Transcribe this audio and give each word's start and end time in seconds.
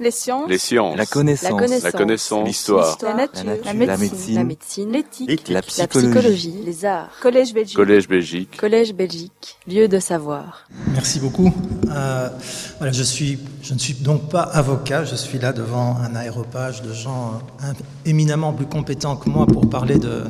Les 0.00 0.10
sciences. 0.10 0.48
Les 0.48 0.56
sciences. 0.56 0.96
La 0.96 1.04
connaissance. 1.04 1.60
La. 1.60 1.90
La. 1.92 2.44
L'histoire. 2.44 2.96
La 3.02 3.14
nature. 3.14 3.44
La 3.44 3.44
nature. 3.44 3.64
La 3.66 3.74
médecine. 3.74 3.86
La 3.86 3.96
médecine. 3.98 4.34
La 4.34 4.44
médecine. 4.44 4.92
L'éthique. 4.92 5.48
La 5.48 5.54
La 5.56 5.62
psychologie. 5.86 6.54
Les 6.64 6.84
arts. 6.86 7.10
Collège 7.20 7.52
Belgique. 7.52 7.76
Collège 7.76 8.08
Belgique. 8.08 8.56
Collège 8.56 8.94
Belgique. 8.94 9.58
Lieu 9.68 9.88
de 9.88 9.98
savoir. 9.98 10.66
Merci 10.94 11.20
beaucoup. 11.20 11.52
Euh, 11.90 12.30
voilà, 12.78 12.92
je, 12.94 13.02
suis, 13.02 13.38
je 13.62 13.74
ne 13.74 13.78
suis 13.78 13.92
donc 13.92 14.30
pas 14.30 14.40
avocat, 14.40 15.04
je 15.04 15.16
suis 15.16 15.38
là 15.38 15.52
devant 15.52 15.98
un 15.98 16.16
aéropage 16.16 16.80
de 16.80 16.94
gens 16.94 17.34
euh, 17.62 17.72
éminemment 18.06 18.54
plus 18.54 18.66
compétents 18.66 19.16
que 19.16 19.28
moi 19.28 19.44
pour 19.46 19.68
parler 19.68 19.98
de, 19.98 20.24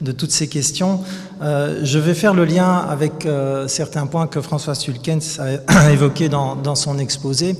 de 0.00 0.12
toutes 0.12 0.32
ces 0.32 0.48
questions. 0.48 1.00
Euh, 1.42 1.80
je 1.84 1.98
vais 1.98 2.14
faire 2.14 2.34
le 2.34 2.44
lien 2.44 2.76
avec 2.76 3.24
euh, 3.26 3.68
certains 3.68 4.06
points 4.06 4.26
que 4.26 4.40
François 4.40 4.74
Sulkens 4.74 5.38
a 5.68 5.90
évoqués 5.92 6.28
dans, 6.28 6.56
dans 6.56 6.74
son 6.74 6.98
exposé, 6.98 7.56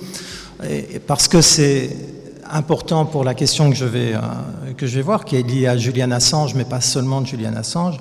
et, 0.68 0.98
parce 0.98 1.28
que 1.28 1.40
c'est 1.40 1.90
important 2.50 3.06
pour 3.06 3.24
la 3.24 3.34
question 3.34 3.70
que 3.70 3.76
je, 3.76 3.84
vais, 3.84 4.14
euh, 4.14 4.20
que 4.76 4.86
je 4.86 4.96
vais 4.96 5.02
voir, 5.02 5.24
qui 5.24 5.36
est 5.36 5.42
liée 5.42 5.66
à 5.66 5.76
Julian 5.76 6.10
Assange, 6.10 6.54
mais 6.54 6.64
pas 6.64 6.80
seulement 6.80 7.20
de 7.20 7.26
Julian 7.26 7.54
Assange. 7.54 7.98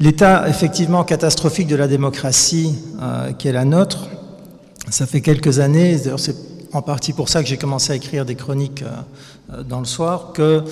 L'état 0.00 0.48
effectivement 0.48 1.04
catastrophique 1.04 1.66
de 1.66 1.76
la 1.76 1.88
démocratie 1.88 2.74
euh, 3.00 3.32
qui 3.32 3.48
est 3.48 3.52
la 3.52 3.64
nôtre, 3.64 4.08
ça 4.90 5.06
fait 5.06 5.20
quelques 5.20 5.58
années, 5.58 5.96
d'ailleurs 5.96 6.20
c'est 6.20 6.36
en 6.72 6.82
partie 6.82 7.12
pour 7.12 7.28
ça 7.28 7.42
que 7.42 7.48
j'ai 7.48 7.56
commencé 7.56 7.92
à 7.92 7.96
écrire 7.96 8.24
des 8.24 8.34
chroniques 8.34 8.82
euh, 8.82 9.62
dans 9.62 9.78
le 9.78 9.86
soir, 9.86 10.32
que 10.34 10.62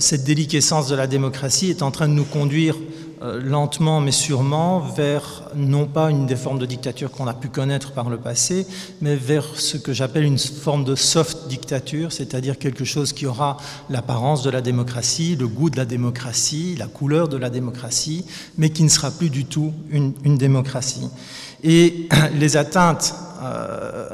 cette 0.00 0.24
déliquescence 0.24 0.88
de 0.88 0.96
la 0.96 1.06
démocratie 1.06 1.70
est 1.70 1.82
en 1.82 1.92
train 1.92 2.08
de 2.08 2.14
nous 2.14 2.24
conduire 2.24 2.74
euh, 3.22 3.40
lentement 3.42 4.00
mais 4.00 4.12
sûrement 4.12 4.80
vers 4.80 5.44
non 5.54 5.86
pas 5.86 6.10
une 6.10 6.26
des 6.26 6.36
formes 6.36 6.58
de 6.58 6.66
dictature 6.66 7.10
qu'on 7.10 7.26
a 7.26 7.34
pu 7.34 7.48
connaître 7.48 7.92
par 7.92 8.10
le 8.10 8.18
passé, 8.18 8.66
mais 9.00 9.16
vers 9.16 9.44
ce 9.58 9.76
que 9.76 9.92
j'appelle 9.92 10.24
une 10.24 10.38
forme 10.38 10.84
de 10.84 10.94
soft 10.94 11.48
dictature, 11.48 12.12
c'est-à-dire 12.12 12.58
quelque 12.58 12.84
chose 12.84 13.12
qui 13.12 13.26
aura 13.26 13.56
l'apparence 13.88 14.42
de 14.42 14.50
la 14.50 14.60
démocratie, 14.60 15.36
le 15.36 15.48
goût 15.48 15.70
de 15.70 15.76
la 15.76 15.84
démocratie, 15.84 16.76
la 16.78 16.86
couleur 16.86 17.28
de 17.28 17.36
la 17.36 17.50
démocratie, 17.50 18.26
mais 18.58 18.70
qui 18.70 18.82
ne 18.82 18.88
sera 18.88 19.10
plus 19.10 19.30
du 19.30 19.44
tout 19.44 19.72
une, 19.90 20.12
une 20.24 20.36
démocratie. 20.36 21.08
Et 21.62 22.08
les 22.38 22.56
atteintes 22.56 23.14
euh, 23.42 24.08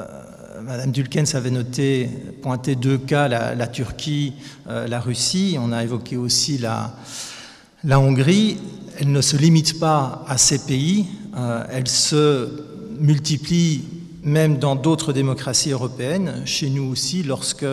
Madame 0.61 0.91
Dulkens 0.91 1.35
avait 1.35 1.51
noté, 1.51 2.09
pointé 2.41 2.75
deux 2.75 2.97
cas, 2.97 3.27
la, 3.27 3.67
Turquie, 3.67 4.33
euh, 4.69 4.87
la 4.87 4.99
Russie. 5.01 5.57
On 5.59 5.73
a 5.73 5.83
évoqué 5.83 6.15
aussi 6.15 6.57
la, 6.57 6.93
la 7.83 7.99
Hongrie. 7.99 8.57
Elle 8.99 9.11
ne 9.11 9.21
se 9.21 9.35
limite 9.37 9.79
pas 9.79 10.23
à 10.27 10.37
ces 10.37 10.59
pays. 10.59 11.05
Euh, 11.35 11.63
elle 11.71 11.87
se 11.87 12.49
multiplie 12.99 13.83
même 14.23 14.57
dans 14.57 14.75
d'autres 14.75 15.11
démocraties 15.11 15.71
européennes, 15.71 16.43
chez 16.45 16.69
nous 16.69 16.89
aussi, 16.89 17.23
lorsque, 17.23 17.65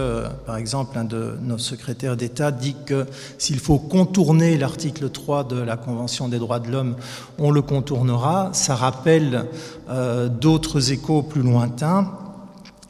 par 0.47 0.56
exemple, 0.56 0.98
un 0.98 1.05
de 1.05 1.38
nos 1.42 1.58
secrétaires 1.58 2.16
d'État 2.16 2.50
dit 2.50 2.75
que 2.86 3.06
s'il 3.38 3.61
faut 3.61 3.78
contourner 3.78 4.58
l'article 4.58 5.11
3 5.11 5.44
de 5.44 5.61
la 5.61 5.77
Convention 5.77 6.28
des 6.28 6.41
droits 6.41 6.58
de 6.58 6.69
l'homme, 6.69 6.97
on 7.38 7.53
le 7.53 7.62
contournera. 7.62 8.50
Ça 8.53 8.75
rappelle 8.75 9.47
euh, 9.91 10.28
d'autres 10.28 10.91
échos 10.91 11.22
plus 11.22 11.42
lointains. 11.42 12.11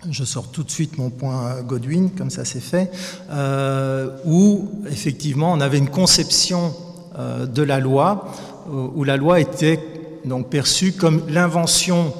Je 0.09 0.25
sors 0.25 0.49
tout 0.49 0.63
de 0.63 0.71
suite 0.71 0.97
mon 0.97 1.11
point 1.11 1.61
Godwin, 1.61 2.09
comme 2.17 2.31
ça 2.31 2.47
c'est 2.47 2.61
fait, 2.61 2.91
euh, 3.31 4.09
où 4.25 4.71
effectivement 4.91 5.53
on 5.53 5.61
avait 5.61 5.77
une 5.77 5.91
conception 5.91 6.73
de 7.19 7.63
la 7.63 7.81
loi, 7.81 8.33
où 8.69 9.05
la 9.05 9.17
loi 9.17 9.41
était 9.41 9.81
donc 10.25 10.49
perçue 10.49 10.93
comme 10.93 11.23
l'invention 11.29 12.13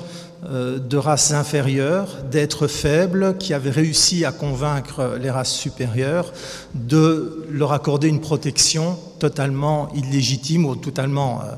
euh, 0.49 0.79
de 0.79 0.97
races 0.97 1.33
inférieures, 1.33 2.17
d'êtres 2.31 2.67
faibles 2.67 3.37
qui 3.39 3.53
avaient 3.53 3.69
réussi 3.69 4.25
à 4.25 4.33
convaincre 4.33 5.19
les 5.21 5.31
races 5.31 5.53
supérieures 5.53 6.33
de 6.75 7.47
leur 7.51 7.73
accorder 7.73 8.09
une 8.09 8.23
protection 8.23 8.97
totalement 9.19 9.91
illégitime 9.95 10.65
ou 10.65 10.77
totalement 10.77 11.43
euh, 11.43 11.53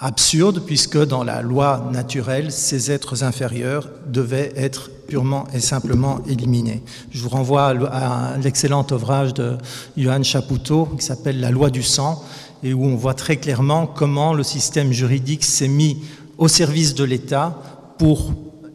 absurde, 0.00 0.62
puisque 0.66 0.98
dans 0.98 1.22
la 1.22 1.42
loi 1.42 1.88
naturelle, 1.92 2.50
ces 2.50 2.90
êtres 2.90 3.22
inférieurs 3.22 3.88
devaient 4.08 4.52
être 4.56 4.90
purement 5.06 5.46
et 5.54 5.60
simplement 5.60 6.18
éliminés. 6.28 6.82
Je 7.12 7.22
vous 7.22 7.28
renvoie 7.28 7.68
à 7.68 8.36
l'excellent 8.42 8.84
ouvrage 8.90 9.32
de 9.32 9.56
Johann 9.96 10.24
Chapoutot 10.24 10.86
qui 10.98 11.06
s'appelle 11.06 11.40
La 11.40 11.52
loi 11.52 11.70
du 11.70 11.84
sang, 11.84 12.24
et 12.62 12.72
où 12.72 12.84
on 12.84 12.96
voit 12.96 13.14
très 13.14 13.36
clairement 13.36 13.86
comment 13.86 14.32
le 14.34 14.42
système 14.42 14.92
juridique 14.92 15.44
s'est 15.44 15.68
mis 15.68 16.02
au 16.38 16.48
service 16.48 16.94
de 16.94 17.04
l'État 17.04 17.58
pour 17.98 18.32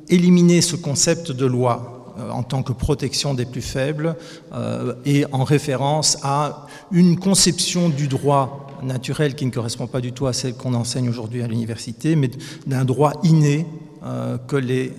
éliminer 0.09 0.61
ce 0.61 0.75
concept 0.75 1.31
de 1.31 1.45
loi 1.45 2.15
euh, 2.19 2.29
en 2.29 2.43
tant 2.43 2.61
que 2.61 2.73
protection 2.73 3.33
des 3.33 3.45
plus 3.45 3.61
faibles 3.61 4.15
euh, 4.53 4.93
et 5.05 5.25
en 5.31 5.43
référence 5.43 6.17
à 6.21 6.67
une 6.91 7.17
conception 7.17 7.89
du 7.89 8.07
droit 8.07 8.67
naturel 8.83 9.33
qui 9.33 9.45
ne 9.45 9.51
correspond 9.51 9.87
pas 9.87 10.01
du 10.01 10.11
tout 10.11 10.27
à 10.27 10.33
celle 10.33 10.55
qu'on 10.55 10.73
enseigne 10.73 11.09
aujourd'hui 11.09 11.41
à 11.41 11.47
l'université, 11.47 12.15
mais 12.15 12.29
d'un 12.67 12.85
droit 12.85 13.13
inné 13.23 13.65
euh, 14.03 14.37
que 14.37 14.57
les, 14.57 14.93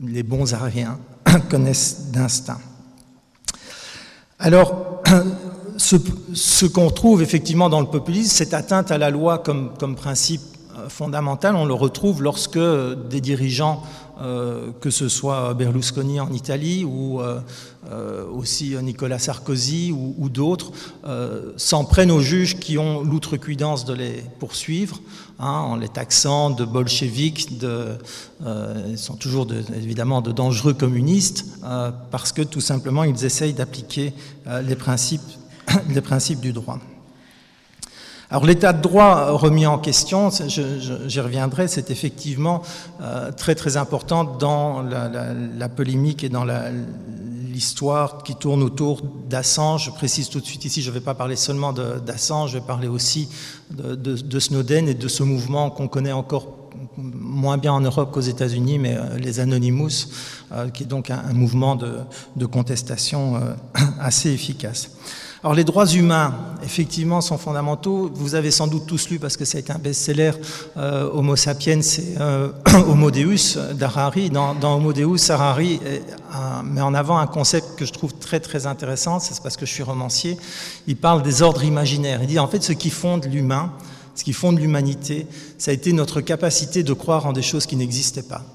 les 0.00 0.22
bons 0.22 0.52
ariens 0.54 0.98
connaissent 1.50 2.12
d'instinct. 2.12 2.60
Alors, 4.38 5.02
ce, 5.76 6.66
qu'on 6.66 6.90
trouve 6.90 7.22
effectivement 7.22 7.68
dans 7.68 7.80
le 7.80 7.86
populisme, 7.86 8.30
cette 8.30 8.54
atteinte 8.54 8.90
à 8.90 8.98
la 8.98 9.10
loi 9.10 9.38
comme, 9.38 9.70
principe 9.96 10.42
fondamental, 10.88 11.56
on 11.56 11.64
le 11.64 11.74
retrouve 11.74 12.22
lorsque 12.22 12.58
des 12.58 13.20
dirigeants, 13.20 13.82
euh, 14.20 14.70
que 14.80 14.90
ce 14.90 15.08
soit 15.08 15.54
Berlusconi 15.54 16.20
en 16.20 16.32
Italie 16.32 16.84
ou 16.84 17.20
euh, 17.20 17.40
euh, 17.90 18.24
aussi 18.26 18.76
Nicolas 18.80 19.18
Sarkozy 19.18 19.92
ou, 19.92 20.28
d'autres, 20.28 20.70
s'en 21.56 21.84
prennent 21.84 22.10
aux 22.10 22.20
juges 22.20 22.58
qui 22.58 22.78
ont 22.78 23.02
l'outrecuidance 23.02 23.84
de 23.84 23.92
les 23.92 24.22
poursuivre, 24.38 25.00
hein, 25.38 25.50
en 25.50 25.76
les 25.76 25.88
taxant 25.88 26.50
de 26.50 26.64
bolcheviques, 26.64 27.48
ils 27.60 28.98
sont 28.98 29.16
toujours 29.16 29.46
de, 29.46 29.62
évidemment 29.76 30.22
de 30.22 30.32
dangereux 30.32 30.74
communistes, 30.74 31.46
parce 32.10 32.32
que 32.32 32.42
tout 32.42 32.60
simplement 32.60 33.04
ils 33.04 33.24
essayent 33.24 33.54
d'appliquer 33.54 34.12
les 34.62 34.76
principes, 34.76 35.22
les 35.88 36.00
principes 36.00 36.40
du 36.40 36.52
droit. 36.52 36.78
Alors 38.30 38.46
l'état 38.46 38.72
de 38.72 38.82
droit 38.82 39.30
remis 39.32 39.66
en 39.66 39.78
question, 39.78 40.30
j'y 40.30 41.20
reviendrai, 41.20 41.68
c'est 41.68 41.90
effectivement 41.90 42.62
euh, 43.00 43.30
très 43.30 43.54
très 43.54 43.76
important 43.76 44.24
dans 44.24 44.82
la, 44.82 45.68
polémique 45.68 46.24
et 46.24 46.30
dans 46.30 46.46
l'histoire 47.52 48.22
qui 48.22 48.34
tourne 48.34 48.62
autour 48.62 49.02
d'Assange. 49.28 49.84
Je 49.84 49.90
précise 49.90 50.30
tout 50.30 50.40
de 50.40 50.46
suite 50.46 50.64
ici, 50.64 50.82
je 50.82 50.88
ne 50.88 50.94
vais 50.94 51.00
pas 51.00 51.14
parler 51.14 51.36
seulement 51.36 51.72
d'Assange, 51.72 52.52
je 52.52 52.58
vais 52.58 52.64
parler 52.64 52.88
aussi 52.88 53.28
de, 53.70 53.94
de, 53.94 54.16
de, 54.16 54.40
Snowden 54.40 54.88
et 54.88 54.94
de 54.94 55.08
ce 55.08 55.22
mouvement 55.22 55.70
qu'on 55.70 55.86
connaît 55.86 56.12
encore 56.12 56.64
moins 56.96 57.58
bien 57.58 57.72
en 57.72 57.80
Europe 57.80 58.12
qu'aux 58.12 58.20
États-Unis, 58.20 58.78
mais 58.78 58.96
euh, 58.96 59.18
les 59.18 59.40
Anonymous, 59.40 60.08
euh, 60.52 60.68
qui 60.68 60.84
est 60.84 60.86
donc 60.86 61.10
un, 61.10 61.32
mouvement 61.32 61.76
de, 61.76 62.46
contestation 62.46 63.36
euh, 63.36 63.54
assez 64.00 64.30
efficace. 64.30 64.90
Alors 65.44 65.52
les 65.52 65.64
droits 65.64 65.86
humains, 65.86 66.32
effectivement, 66.64 67.20
sont 67.20 67.36
fondamentaux. 67.36 68.10
Vous 68.14 68.34
avez 68.34 68.50
sans 68.50 68.66
doute 68.66 68.86
tous 68.86 69.10
lu, 69.10 69.18
parce 69.18 69.36
que 69.36 69.44
ça 69.44 69.58
a 69.58 69.60
été 69.60 69.74
un 69.74 69.78
best-seller, 69.78 70.30
euh, 70.78 71.06
Homo 71.12 71.36
sapiens 71.36 71.80
et 71.80 72.14
euh, 72.18 72.48
Homo 72.88 73.10
Deus 73.10 73.58
d'Harari. 73.74 74.30
Dans, 74.30 74.54
dans, 74.54 74.76
Homo 74.76 74.94
Deus, 74.94 75.30
Harari 75.30 75.80
met 76.64 76.80
en 76.80 76.94
avant 76.94 77.18
un 77.18 77.26
concept 77.26 77.78
que 77.78 77.84
je 77.84 77.92
trouve 77.92 78.14
très 78.14 78.40
très 78.40 78.66
intéressant, 78.66 79.20
c'est 79.20 79.38
parce 79.42 79.58
que 79.58 79.66
je 79.66 79.72
suis 79.72 79.82
romancier. 79.82 80.38
Il 80.86 80.96
parle 80.96 81.22
des 81.22 81.42
ordres 81.42 81.64
imaginaires. 81.64 82.20
Il 82.22 82.26
dit 82.26 82.38
en 82.38 82.48
fait 82.48 82.62
ce 82.62 82.72
qui 82.72 82.88
fonde 82.88 83.26
l'humain, 83.26 83.70
ce 84.14 84.24
qui 84.24 84.32
fonde 84.32 84.58
l'humanité, 84.58 85.26
ça 85.58 85.72
a 85.72 85.74
été 85.74 85.92
notre 85.92 86.22
capacité 86.22 86.82
de 86.82 86.94
croire 86.94 87.26
en 87.26 87.34
des 87.34 87.42
choses 87.42 87.66
qui 87.66 87.76
n'existaient 87.76 88.22
pas. 88.22 88.46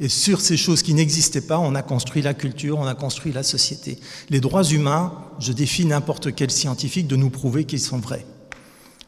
Et 0.00 0.08
sur 0.08 0.40
ces 0.40 0.56
choses 0.56 0.82
qui 0.82 0.92
n'existaient 0.92 1.40
pas, 1.40 1.58
on 1.58 1.74
a 1.74 1.82
construit 1.82 2.20
la 2.20 2.34
culture, 2.34 2.78
on 2.78 2.86
a 2.86 2.94
construit 2.94 3.32
la 3.32 3.44
société. 3.44 3.98
Les 4.28 4.40
droits 4.40 4.64
humains, 4.64 5.12
je 5.38 5.52
défie 5.52 5.86
n'importe 5.86 6.34
quel 6.34 6.50
scientifique 6.50 7.06
de 7.06 7.16
nous 7.16 7.30
prouver 7.30 7.64
qu'ils 7.64 7.80
sont 7.80 7.98
vrais, 7.98 8.26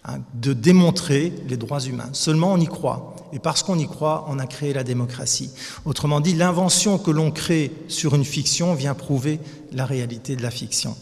hein, 0.04 0.18
de 0.34 0.52
démontrer 0.52 1.32
les 1.48 1.56
droits 1.56 1.80
humains. 1.80 2.10
Seulement 2.12 2.52
on 2.52 2.60
y 2.60 2.66
croit. 2.66 3.16
Et 3.32 3.40
parce 3.40 3.64
qu'on 3.64 3.78
y 3.78 3.88
croit, 3.88 4.26
on 4.28 4.38
a 4.38 4.46
créé 4.46 4.72
la 4.72 4.84
démocratie. 4.84 5.50
Autrement 5.84 6.20
dit, 6.20 6.34
l'invention 6.34 6.98
que 6.98 7.10
l'on 7.10 7.32
crée 7.32 7.72
sur 7.88 8.14
une 8.14 8.24
fiction 8.24 8.74
vient 8.74 8.94
prouver 8.94 9.40
la 9.72 9.86
réalité 9.86 10.36
de 10.36 10.42
la 10.42 10.52
fiction. 10.52 10.96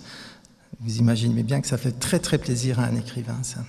Vous 0.81 0.97
imaginez 0.97 1.43
bien 1.43 1.61
que 1.61 1.67
ça 1.67 1.77
fait 1.77 1.93
très 1.93 2.19
très 2.19 2.39
plaisir 2.39 2.81
à 2.81 2.85
un 2.85 2.97
écrivain, 2.97 3.37
ça. 3.43 3.61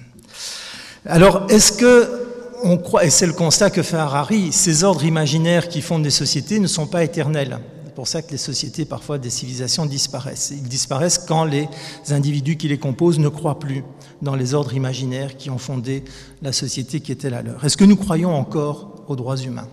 Alors, 1.06 1.46
est-ce 1.50 1.74
que 1.74 2.25
on 2.66 2.78
croit, 2.78 3.06
et 3.06 3.12
c'est 3.12 3.28
le 3.28 3.34
constat 3.34 3.70
que 3.70 3.84
fait 3.84 3.96
Harari, 3.96 4.52
ces 4.52 4.84
ordres 4.84 5.06
imaginaires 5.06 5.70
qui 5.70 5.82
fondent 5.82 6.04
des 6.04 6.10
sociétés 6.10 6.60
ne 6.60 6.68
sont 6.68 6.88
pas 6.88 7.04
éternels. 7.04 7.60
C'est 7.86 7.94
pour 7.94 8.08
ça 8.08 8.22
que 8.24 8.32
les 8.32 8.38
sociétés, 8.38 8.86
parfois 8.86 9.20
des 9.20 9.30
civilisations, 9.30 9.86
disparaissent. 9.86 10.52
Ils 10.52 10.68
disparaissent 10.68 11.20
quand 11.20 11.46
les 11.46 11.70
individus 12.10 12.58
qui 12.58 12.68
les 12.68 12.80
composent 12.80 13.20
ne 13.20 13.30
croient 13.30 13.60
plus 13.60 13.84
dans 14.22 14.36
les 14.36 14.56
ordres 14.56 14.74
imaginaires 14.74 15.38
qui 15.38 15.50
ont 15.52 15.60
fondé 15.60 16.04
la 16.42 16.52
société 16.52 17.00
qui 17.00 17.12
était 17.12 17.30
la 17.30 17.44
leur. 17.44 17.64
Est-ce 17.64 17.78
que 17.78 17.86
nous 17.86 17.96
croyons 17.96 18.34
encore 18.34 19.06
aux 19.08 19.16
droits 19.16 19.38
humains? 19.38 19.68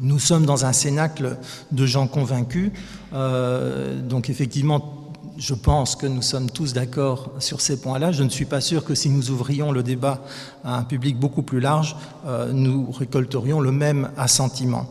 Nous 0.00 0.18
sommes 0.18 0.46
dans 0.46 0.64
un 0.64 0.72
cénacle 0.72 1.36
de 1.70 1.86
gens 1.86 2.08
convaincus. 2.08 2.72
Euh, 3.14 4.00
donc 4.00 4.30
effectivement, 4.30 4.99
je 5.40 5.54
pense 5.54 5.96
que 5.96 6.06
nous 6.06 6.20
sommes 6.20 6.50
tous 6.50 6.74
d'accord 6.74 7.30
sur 7.38 7.62
ces 7.62 7.80
points-là. 7.80 8.12
Je 8.12 8.22
ne 8.22 8.28
suis 8.28 8.44
pas 8.44 8.60
sûr 8.60 8.84
que 8.84 8.94
si 8.94 9.08
nous 9.08 9.30
ouvrions 9.30 9.72
le 9.72 9.82
débat 9.82 10.22
à 10.64 10.76
un 10.76 10.84
public 10.84 11.18
beaucoup 11.18 11.42
plus 11.42 11.60
large, 11.60 11.96
euh, 12.26 12.52
nous 12.52 12.90
récolterions 12.90 13.58
le 13.58 13.72
même 13.72 14.10
assentiment. 14.18 14.86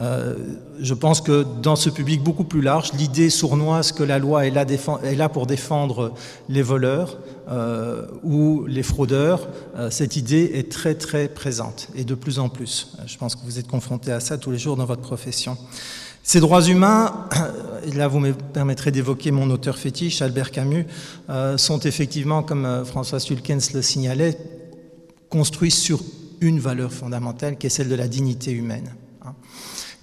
Euh, 0.00 0.34
je 0.80 0.94
pense 0.94 1.20
que 1.20 1.46
dans 1.62 1.76
ce 1.76 1.90
public 1.90 2.24
beaucoup 2.24 2.42
plus 2.42 2.60
large, 2.60 2.92
l'idée 2.94 3.30
sournoise 3.30 3.92
que 3.92 4.02
la 4.02 4.18
loi 4.18 4.46
est 4.46 4.50
là, 4.50 5.28
pour 5.28 5.46
défendre 5.46 6.12
les 6.48 6.62
voleurs 6.62 7.16
euh, 7.48 8.08
ou 8.24 8.64
les 8.66 8.82
fraudeurs, 8.82 9.46
cette 9.90 10.16
idée 10.16 10.50
est 10.54 10.72
très 10.72 10.96
très 10.96 11.28
présente 11.28 11.86
et 11.94 12.02
de 12.02 12.16
plus 12.16 12.40
en 12.40 12.48
plus. 12.48 12.96
Je 13.06 13.16
pense 13.16 13.36
que 13.36 13.44
vous 13.44 13.60
êtes 13.60 13.68
confrontés 13.68 14.10
à 14.10 14.18
ça 14.18 14.38
tous 14.38 14.50
les 14.50 14.58
jours 14.58 14.76
dans 14.76 14.86
votre 14.86 15.02
profession. 15.02 15.56
Ces 16.26 16.40
droits 16.40 16.62
humains, 16.62 17.28
là 17.94 18.08
vous 18.08 18.18
me 18.18 18.32
permettrez 18.32 18.90
d'évoquer 18.90 19.30
mon 19.30 19.50
auteur 19.50 19.76
fétiche, 19.76 20.22
Albert 20.22 20.52
Camus, 20.52 20.86
euh, 21.28 21.58
sont 21.58 21.78
effectivement, 21.80 22.42
comme 22.42 22.64
euh, 22.64 22.82
François 22.86 23.20
Sulkens 23.20 23.74
le 23.74 23.82
signalait, 23.82 24.38
construits 25.28 25.70
sur 25.70 26.00
une 26.40 26.60
valeur 26.60 26.94
fondamentale 26.94 27.58
qui 27.58 27.66
est 27.66 27.70
celle 27.70 27.90
de 27.90 27.94
la 27.94 28.08
dignité 28.08 28.52
humaine. 28.52 28.94
Hein. 29.22 29.34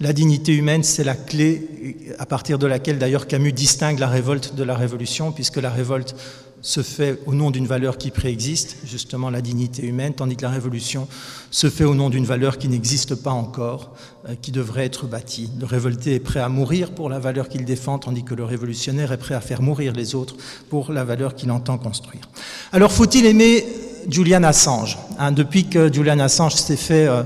La 0.02 0.12
dignité 0.12 0.52
humaine, 0.52 0.82
c'est 0.82 1.04
la 1.04 1.14
clé 1.14 2.16
à 2.18 2.26
partir 2.26 2.58
de 2.58 2.66
laquelle 2.66 2.98
d'ailleurs 2.98 3.28
Camus 3.28 3.52
distingue 3.52 4.00
la 4.00 4.08
révolte 4.08 4.56
de 4.56 4.64
la 4.64 4.74
révolution, 4.74 5.30
puisque 5.30 5.58
la 5.58 5.70
révolte 5.70 6.16
se 6.60 6.82
fait 6.82 7.20
au 7.26 7.34
nom 7.34 7.52
d'une 7.52 7.68
valeur 7.68 7.98
qui 7.98 8.10
préexiste, 8.10 8.78
justement 8.84 9.30
la 9.30 9.40
dignité 9.40 9.86
humaine, 9.86 10.12
tandis 10.12 10.34
que 10.34 10.42
la 10.42 10.50
révolution 10.50 11.06
se 11.52 11.70
fait 11.70 11.84
au 11.84 11.94
nom 11.94 12.10
d'une 12.10 12.24
valeur 12.24 12.58
qui 12.58 12.66
n'existe 12.66 13.14
pas 13.14 13.30
encore, 13.30 13.92
euh, 14.28 14.34
qui 14.42 14.50
devrait 14.50 14.86
être 14.86 15.06
bâtie. 15.06 15.50
Le 15.60 15.66
révolté 15.66 16.16
est 16.16 16.20
prêt 16.20 16.40
à 16.40 16.48
mourir 16.48 16.90
pour 16.90 17.08
la 17.08 17.20
valeur 17.20 17.48
qu'il 17.48 17.64
défend, 17.64 18.00
tandis 18.00 18.24
que 18.24 18.34
le 18.34 18.44
révolutionnaire 18.44 19.12
est 19.12 19.18
prêt 19.18 19.36
à 19.36 19.40
faire 19.40 19.62
mourir 19.62 19.92
les 19.92 20.16
autres 20.16 20.34
pour 20.68 20.90
la 20.92 21.04
valeur 21.04 21.36
qu'il 21.36 21.52
entend 21.52 21.78
construire. 21.78 22.28
Alors 22.72 22.90
faut-il 22.90 23.24
aimer 23.24 23.64
Julian 24.10 24.42
Assange? 24.42 24.98
Hein, 25.20 25.30
Depuis 25.30 25.68
que 25.68 25.92
Julian 25.92 26.18
Assange 26.18 26.54
s'est 26.54 26.76
fait... 26.76 27.06
Euh, 27.06 27.22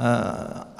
euh, 0.00 0.32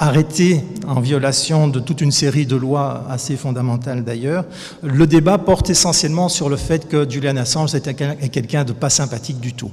arrêté 0.03 0.65
en 0.89 1.01
violation 1.01 1.69
de 1.69 1.79
toute 1.79 2.01
une 2.01 2.11
série 2.11 2.45
de 2.45 2.57
lois 2.57 3.07
assez 3.09 3.37
fondamentales 3.37 4.03
d'ailleurs. 4.03 4.45
Le 4.83 5.07
débat 5.07 5.39
porte 5.39 5.71
essentiellement 5.71 6.29
sur 6.29 6.49
le 6.49 6.57
fait 6.57 6.89
que 6.89 7.09
Julian 7.09 7.37
Assange 7.37 7.75
est 7.75 8.29
quelqu'un 8.29 8.65
de 8.65 8.73
pas 8.73 8.91
sympathique 8.91 9.39
du 9.39 9.53
tout. 9.53 9.71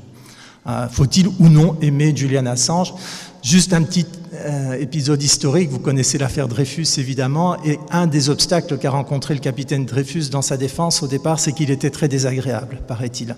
Euh, 0.68 0.88
faut-il 0.88 1.28
ou 1.28 1.50
non 1.50 1.78
aimer 1.82 2.14
Julian 2.16 2.46
Assange? 2.46 2.94
Juste 3.42 3.74
un 3.74 3.82
petit 3.82 4.06
euh, 4.36 4.74
épisode 4.74 5.24
historique, 5.24 5.72
vous 5.72 5.80
connaissez 5.80 6.20
l'affaire 6.20 6.48
Dreyfus 6.48 7.00
évidemment, 7.00 7.58
et 7.66 7.80
un 7.90 8.06
des 8.06 8.30
obstacles 8.30 8.78
qu'a 8.78 8.92
rencontré 8.92 9.34
le 9.34 9.40
capitaine 9.40 9.86
Dreyfus 9.86 10.30
dans 10.30 10.44
sa 10.44 10.58
défense 10.58 11.02
au 11.02 11.08
départ, 11.08 11.40
c'est 11.40 11.54
qu'il 11.54 11.72
était 11.72 11.90
très 11.90 12.08
désagréable, 12.08 12.82
paraît-il, 12.88 13.36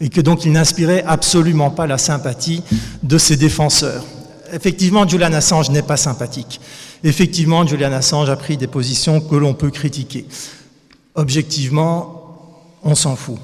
et 0.00 0.08
que 0.08 0.20
donc 0.22 0.46
il 0.46 0.52
n'inspirait 0.52 1.04
absolument 1.06 1.70
pas 1.70 1.86
la 1.86 1.98
sympathie 1.98 2.62
de 3.02 3.18
ses 3.18 3.36
défenseurs 3.36 4.04
effectivement, 4.52 5.08
Julian 5.08 5.32
Assange 5.32 5.70
n'est 5.70 5.82
pas 5.82 5.96
sympathique. 5.96 6.60
Effectivement, 7.02 7.66
Julian 7.66 7.92
Assange 7.92 8.30
a 8.30 8.36
pris 8.36 8.56
des 8.56 8.66
positions 8.66 9.20
que 9.20 9.34
l'on 9.34 9.54
peut 9.54 9.70
critiquer. 9.70 10.26
Objectivement, 11.14 12.78
on 12.82 12.94
s'en 12.94 13.16
fout. 13.16 13.38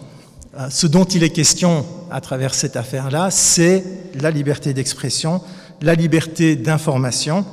Euh, 0.59 0.69
ce 0.71 0.87
dont 0.87 1.05
il 1.05 1.23
est 1.23 1.31
question 1.31 1.85
à 2.11 2.21
travers 2.21 2.55
cette 2.55 2.77
affaire-là, 2.77 3.31
c'est 3.31 3.85
la 4.21 4.31
liberté 4.31 4.75
d'expression, 4.75 5.41
la 5.81 5.95
liberté 5.95 6.57
d'information. 6.57 7.45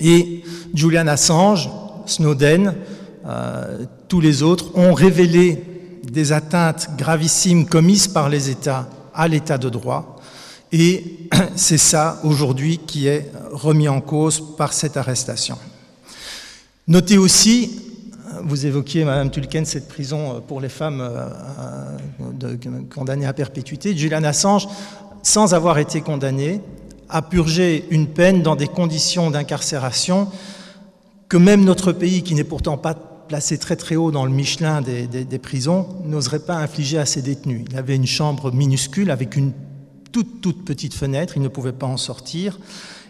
Et 0.00 0.42
Julian 0.74 1.06
Assange, 1.06 1.68
Snowden, 2.06 2.74
euh, 3.26 3.84
tous 4.08 4.20
les 4.20 4.42
autres 4.42 4.76
ont 4.76 4.94
révélé 4.94 5.62
des 6.04 6.32
atteintes 6.32 6.88
gravissimes 6.96 7.66
commises 7.66 8.08
par 8.08 8.28
les 8.28 8.50
États 8.50 8.88
à 9.14 9.28
l'état 9.28 9.58
de 9.58 9.68
droit, 9.68 10.17
et 10.72 11.28
c'est 11.56 11.78
ça 11.78 12.20
aujourd'hui 12.24 12.78
qui 12.78 13.06
est 13.06 13.30
remis 13.52 13.88
en 13.88 14.00
cause 14.00 14.56
par 14.56 14.72
cette 14.72 14.96
arrestation. 14.96 15.58
Notez 16.86 17.18
aussi, 17.18 17.82
vous 18.42 18.66
évoquiez, 18.66 19.04
Madame 19.04 19.30
Tulken, 19.30 19.64
cette 19.64 19.88
prison 19.88 20.42
pour 20.46 20.60
les 20.60 20.68
femmes 20.68 21.00
euh, 21.00 21.28
euh, 22.44 22.56
condamnées 22.94 23.26
à 23.26 23.32
perpétuité. 23.32 23.96
Julian 23.96 24.24
Assange, 24.24 24.68
sans 25.22 25.54
avoir 25.54 25.78
été 25.78 26.00
condamné, 26.00 26.60
a 27.08 27.22
purgé 27.22 27.86
une 27.90 28.06
peine 28.06 28.42
dans 28.42 28.56
des 28.56 28.66
conditions 28.66 29.30
d'incarcération 29.30 30.28
que 31.28 31.36
même 31.36 31.64
notre 31.64 31.92
pays, 31.92 32.22
qui 32.22 32.34
n'est 32.34 32.44
pourtant 32.44 32.78
pas 32.78 32.94
placé 32.94 33.58
très 33.58 33.76
très 33.76 33.96
haut 33.96 34.10
dans 34.10 34.24
le 34.24 34.30
Michelin 34.30 34.80
des, 34.80 35.06
des 35.06 35.38
prisons, 35.38 35.86
n'oserait 36.04 36.38
pas 36.38 36.56
infliger 36.56 36.98
à 36.98 37.04
ses 37.04 37.20
détenus. 37.20 37.64
Il 37.70 37.76
avait 37.76 37.96
une 37.96 38.06
chambre 38.06 38.50
minuscule 38.50 39.10
avec 39.10 39.36
une 39.36 39.52
toute, 40.12 40.64
petite 40.64 40.94
fenêtre, 40.94 41.34
il 41.36 41.42
ne 41.42 41.48
pouvait 41.48 41.72
pas 41.72 41.86
en 41.86 41.96
sortir. 41.96 42.58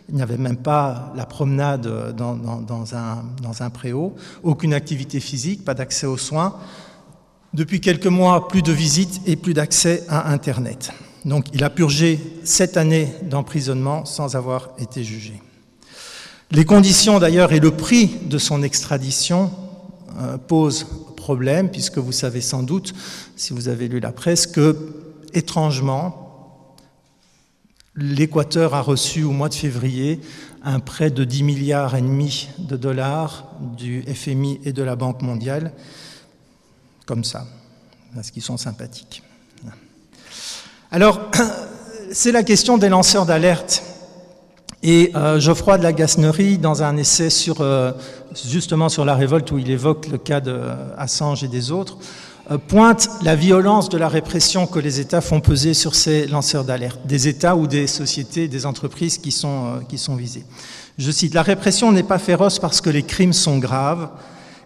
Il 0.08 0.14
n'y 0.14 0.22
avait 0.22 0.38
même 0.38 0.56
pas 0.56 1.12
la 1.16 1.26
promenade 1.26 2.14
dans, 2.16 2.34
dans, 2.34 2.94
un, 2.94 3.24
dans 3.42 3.62
un 3.62 3.70
préau, 3.70 4.14
aucune 4.42 4.72
activité 4.72 5.20
physique, 5.20 5.64
pas 5.64 5.74
d'accès 5.74 6.06
aux 6.06 6.16
soins. 6.16 6.56
Depuis 7.52 7.80
quelques 7.80 8.06
mois, 8.06 8.48
plus 8.48 8.62
de 8.62 8.72
visites 8.72 9.20
et 9.26 9.36
plus 9.36 9.54
d'accès 9.54 10.04
à 10.08 10.32
Internet. 10.32 10.92
Donc 11.24 11.46
il 11.52 11.62
a 11.62 11.70
purgé 11.70 12.20
sept 12.44 12.76
années 12.76 13.12
d'emprisonnement 13.22 14.04
sans 14.04 14.36
avoir 14.36 14.70
été 14.78 15.04
jugé. 15.04 15.42
Les 16.50 16.64
conditions 16.64 17.18
d'ailleurs 17.18 17.52
et 17.52 17.60
le 17.60 17.70
prix 17.70 18.10
de 18.24 18.38
son 18.38 18.62
extradition 18.62 19.50
euh, 20.18 20.38
posent 20.38 20.86
problème, 21.16 21.68
puisque 21.68 21.98
vous 21.98 22.12
savez 22.12 22.40
sans 22.40 22.62
doute, 22.62 22.94
si 23.36 23.52
vous 23.52 23.68
avez 23.68 23.86
lu 23.88 24.00
la 24.00 24.12
presse, 24.12 24.46
que 24.46 24.74
étrangement, 25.34 26.27
l'Équateur 27.98 28.74
a 28.74 28.80
reçu 28.80 29.24
au 29.24 29.32
mois 29.32 29.48
de 29.48 29.54
février 29.54 30.20
un 30.62 30.80
prêt 30.80 31.10
de 31.10 31.24
10 31.24 31.42
milliards 31.42 31.96
et 31.96 32.00
demi 32.00 32.48
de 32.58 32.76
dollars 32.76 33.44
du 33.76 34.02
FMI 34.02 34.60
et 34.64 34.72
de 34.72 34.82
la 34.82 34.96
Banque 34.96 35.22
mondiale, 35.22 35.72
comme 37.06 37.24
ça, 37.24 37.46
parce 38.14 38.30
qu'ils 38.30 38.42
sont 38.42 38.56
sympathiques. 38.56 39.22
Alors, 40.90 41.30
c'est 42.12 42.32
la 42.32 42.42
question 42.42 42.78
des 42.78 42.88
lanceurs 42.88 43.26
d'alerte. 43.26 43.82
Et 44.82 45.10
euh, 45.16 45.40
Geoffroy 45.40 45.76
de 45.78 45.82
la 45.82 45.92
Gasnerie, 45.92 46.56
dans 46.56 46.84
un 46.84 46.96
essai 46.96 47.30
sur, 47.30 47.60
euh, 47.60 47.92
justement 48.46 48.88
sur 48.88 49.04
la 49.04 49.16
révolte 49.16 49.50
où 49.50 49.58
il 49.58 49.70
évoque 49.70 50.06
le 50.06 50.18
cas 50.18 50.40
de 50.40 50.60
Assange 50.96 51.42
et 51.42 51.48
des 51.48 51.72
autres, 51.72 51.98
euh, 51.98 52.27
pointe 52.56 53.10
la 53.22 53.36
violence 53.36 53.90
de 53.90 53.98
la 53.98 54.08
répression 54.08 54.66
que 54.66 54.78
les 54.78 55.00
États 55.00 55.20
font 55.20 55.40
peser 55.40 55.74
sur 55.74 55.94
ces 55.94 56.26
lanceurs 56.26 56.64
d'alerte, 56.64 57.00
des 57.04 57.28
États 57.28 57.56
ou 57.56 57.66
des 57.66 57.86
sociétés, 57.86 58.48
des 58.48 58.64
entreprises 58.64 59.18
qui 59.18 59.32
sont, 59.32 59.66
euh, 59.66 59.80
qui 59.86 59.98
sont 59.98 60.16
visées. 60.16 60.44
Je 60.96 61.10
cite, 61.10 61.34
La 61.34 61.42
répression 61.42 61.92
n'est 61.92 62.02
pas 62.02 62.18
féroce 62.18 62.58
parce 62.58 62.80
que 62.80 62.88
les 62.88 63.02
crimes 63.02 63.34
sont 63.34 63.58
graves, 63.58 64.08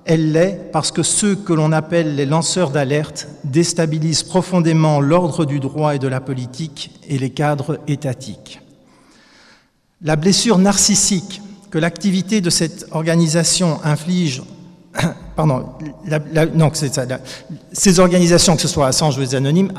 elle 0.04 0.32
l'est 0.32 0.70
parce 0.72 0.92
que 0.92 1.02
ceux 1.02 1.34
que 1.34 1.52
l'on 1.52 1.72
appelle 1.72 2.14
les 2.14 2.26
lanceurs 2.26 2.70
d'alerte 2.70 3.28
déstabilisent 3.44 4.22
profondément 4.22 5.00
l'ordre 5.00 5.44
du 5.44 5.58
droit 5.58 5.94
et 5.94 5.98
de 5.98 6.08
la 6.08 6.20
politique 6.20 6.92
et 7.08 7.18
les 7.18 7.30
cadres 7.30 7.80
étatiques. 7.88 8.60
La 10.02 10.16
blessure 10.16 10.58
narcissique 10.58 11.42
que 11.70 11.78
l'activité 11.78 12.40
de 12.40 12.50
cette 12.50 12.86
organisation 12.90 13.80
inflige 13.84 14.42
pardon, 15.36 15.64
ces 17.72 18.00
organisations, 18.00 18.56
que 18.56 18.62
ce 18.62 18.68
soit 18.68 18.86
Assange 18.86 19.16
ou 19.16 19.20
les 19.20 19.34
anonymes, 19.34 19.72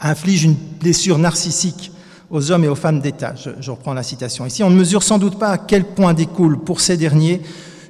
infligent 0.00 0.44
une 0.44 0.56
blessure 0.80 1.18
narcissique 1.18 1.92
aux 2.30 2.50
hommes 2.50 2.64
et 2.64 2.68
aux 2.68 2.74
femmes 2.74 3.00
d'État. 3.00 3.34
Je, 3.36 3.50
je, 3.60 3.70
reprends 3.70 3.94
la 3.94 4.02
citation 4.02 4.44
ici. 4.46 4.62
On 4.62 4.70
ne 4.70 4.76
mesure 4.76 5.02
sans 5.02 5.18
doute 5.18 5.38
pas 5.38 5.48
à 5.48 5.58
quel 5.58 5.84
point 5.84 6.14
découle 6.14 6.58
pour 6.58 6.80
ces 6.80 6.96
derniers 6.96 7.40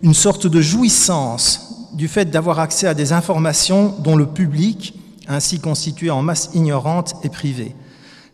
une 0.03 0.15
sorte 0.15 0.47
de 0.47 0.61
jouissance 0.61 1.89
du 1.93 2.09
fait 2.09 2.27
d'avoir 2.27 2.61
accès 2.61 2.87
à 2.87 2.95
des 2.95 3.13
informations 3.13 3.95
dont 3.99 4.17
le 4.17 4.27
public, 4.27 4.95
ainsi 5.27 5.59
constitué 5.59 6.11
en 6.11 6.23
masse 6.23 6.51
ignorante, 6.55 7.15
est 7.25 7.29
privé. 7.29 7.75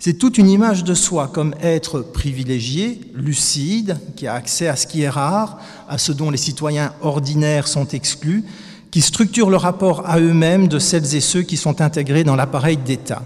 C'est 0.04 0.18
toute 0.18 0.36
une 0.36 0.50
image 0.50 0.84
de 0.84 0.92
soi 0.92 1.28
comme 1.28 1.54
être 1.62 2.00
privilégié, 2.00 3.00
lucide, 3.14 3.96
qui 4.16 4.26
a 4.26 4.34
accès 4.34 4.68
à 4.68 4.76
ce 4.76 4.86
qui 4.86 5.00
est 5.00 5.08
rare, 5.08 5.58
à 5.88 5.96
ce 5.96 6.12
dont 6.12 6.30
les 6.30 6.36
citoyens 6.36 6.92
ordinaires 7.00 7.66
sont 7.66 7.88
exclus, 7.88 8.44
qui 8.90 9.00
structure 9.00 9.48
le 9.48 9.56
rapport 9.56 10.06
à 10.06 10.20
eux-mêmes 10.20 10.68
de 10.68 10.78
celles 10.78 11.14
et 11.14 11.22
ceux 11.22 11.40
qui 11.40 11.56
sont 11.56 11.80
intégrés 11.80 12.22
dans 12.22 12.36
l'appareil 12.36 12.76
d'État. 12.76 13.22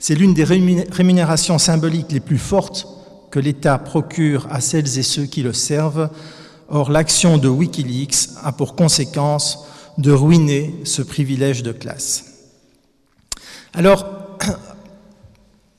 C'est 0.00 0.16
l'une 0.16 0.34
des 0.34 0.42
rémunérations 0.42 1.58
symboliques 1.58 2.10
les 2.10 2.18
plus 2.18 2.36
fortes 2.36 2.88
que 3.30 3.38
l'État 3.38 3.78
procure 3.78 4.48
à 4.50 4.60
celles 4.60 4.98
et 4.98 5.04
ceux 5.04 5.26
qui 5.26 5.44
le 5.44 5.52
servent. 5.52 6.10
Or, 6.68 6.90
l'action 6.90 7.38
de 7.38 7.48
Wikileaks 7.48 8.30
a 8.42 8.50
pour 8.50 8.74
conséquence 8.74 9.60
de 9.98 10.10
ruiner 10.10 10.74
ce 10.82 11.02
privilège 11.02 11.62
de 11.62 11.70
classe. 11.70 12.24
Alors, 13.72 14.17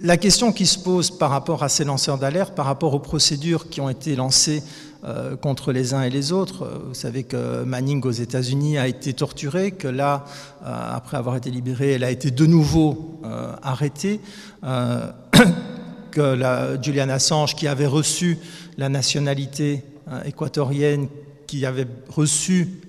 la 0.01 0.18
question 0.18 0.53
qui 0.53 0.65
se 0.65 0.79
pose 0.79 1.12
par 1.12 1.29
rapport 1.29 1.62
à 1.62 1.70
ces 1.70 1.84
lanceurs 1.84 2.18
d'alerte, 2.18 2.56
par 2.56 2.65
rapport 2.65 2.94
aux 2.94 3.00
procédures 3.00 3.70
qui 3.70 3.82
ont 3.82 3.89
été 3.89 4.15
lancées 4.15 4.63
euh, 5.03 5.36
contre 5.36 5.74
les 5.74 5.94
uns 5.94 6.03
et 6.03 6.10
les 6.10 6.32
autres. 6.32 6.82
Vous 6.88 6.94
savez 6.94 7.24
que 7.24 7.63
Manning 7.63 8.01
aux 8.06 8.12
États-Unis 8.12 8.77
a 8.77 8.88
été 8.88 9.12
torturée, 9.13 9.72
que 9.72 9.89
là, 9.89 10.25
euh, 10.63 10.96
après 10.96 11.18
avoir 11.18 11.36
été 11.36 11.51
libérée, 11.51 11.94
elle 11.94 12.06
a 12.06 12.12
été 12.12 12.32
de 12.32 12.46
nouveau 12.46 13.20
euh, 13.25 13.53
arrêtée, 13.62 14.22
que 16.12 16.22
la, 16.22 16.82
Julian 16.82 17.10
Assange, 17.10 17.56
qui 17.56 17.68
avait 17.68 17.86
reçu 17.86 18.39
la 18.77 18.89
nationalité 18.89 19.84
équatorienne, 20.25 21.08
qui 21.46 21.65
avait 21.65 21.88
reçu 22.10 22.82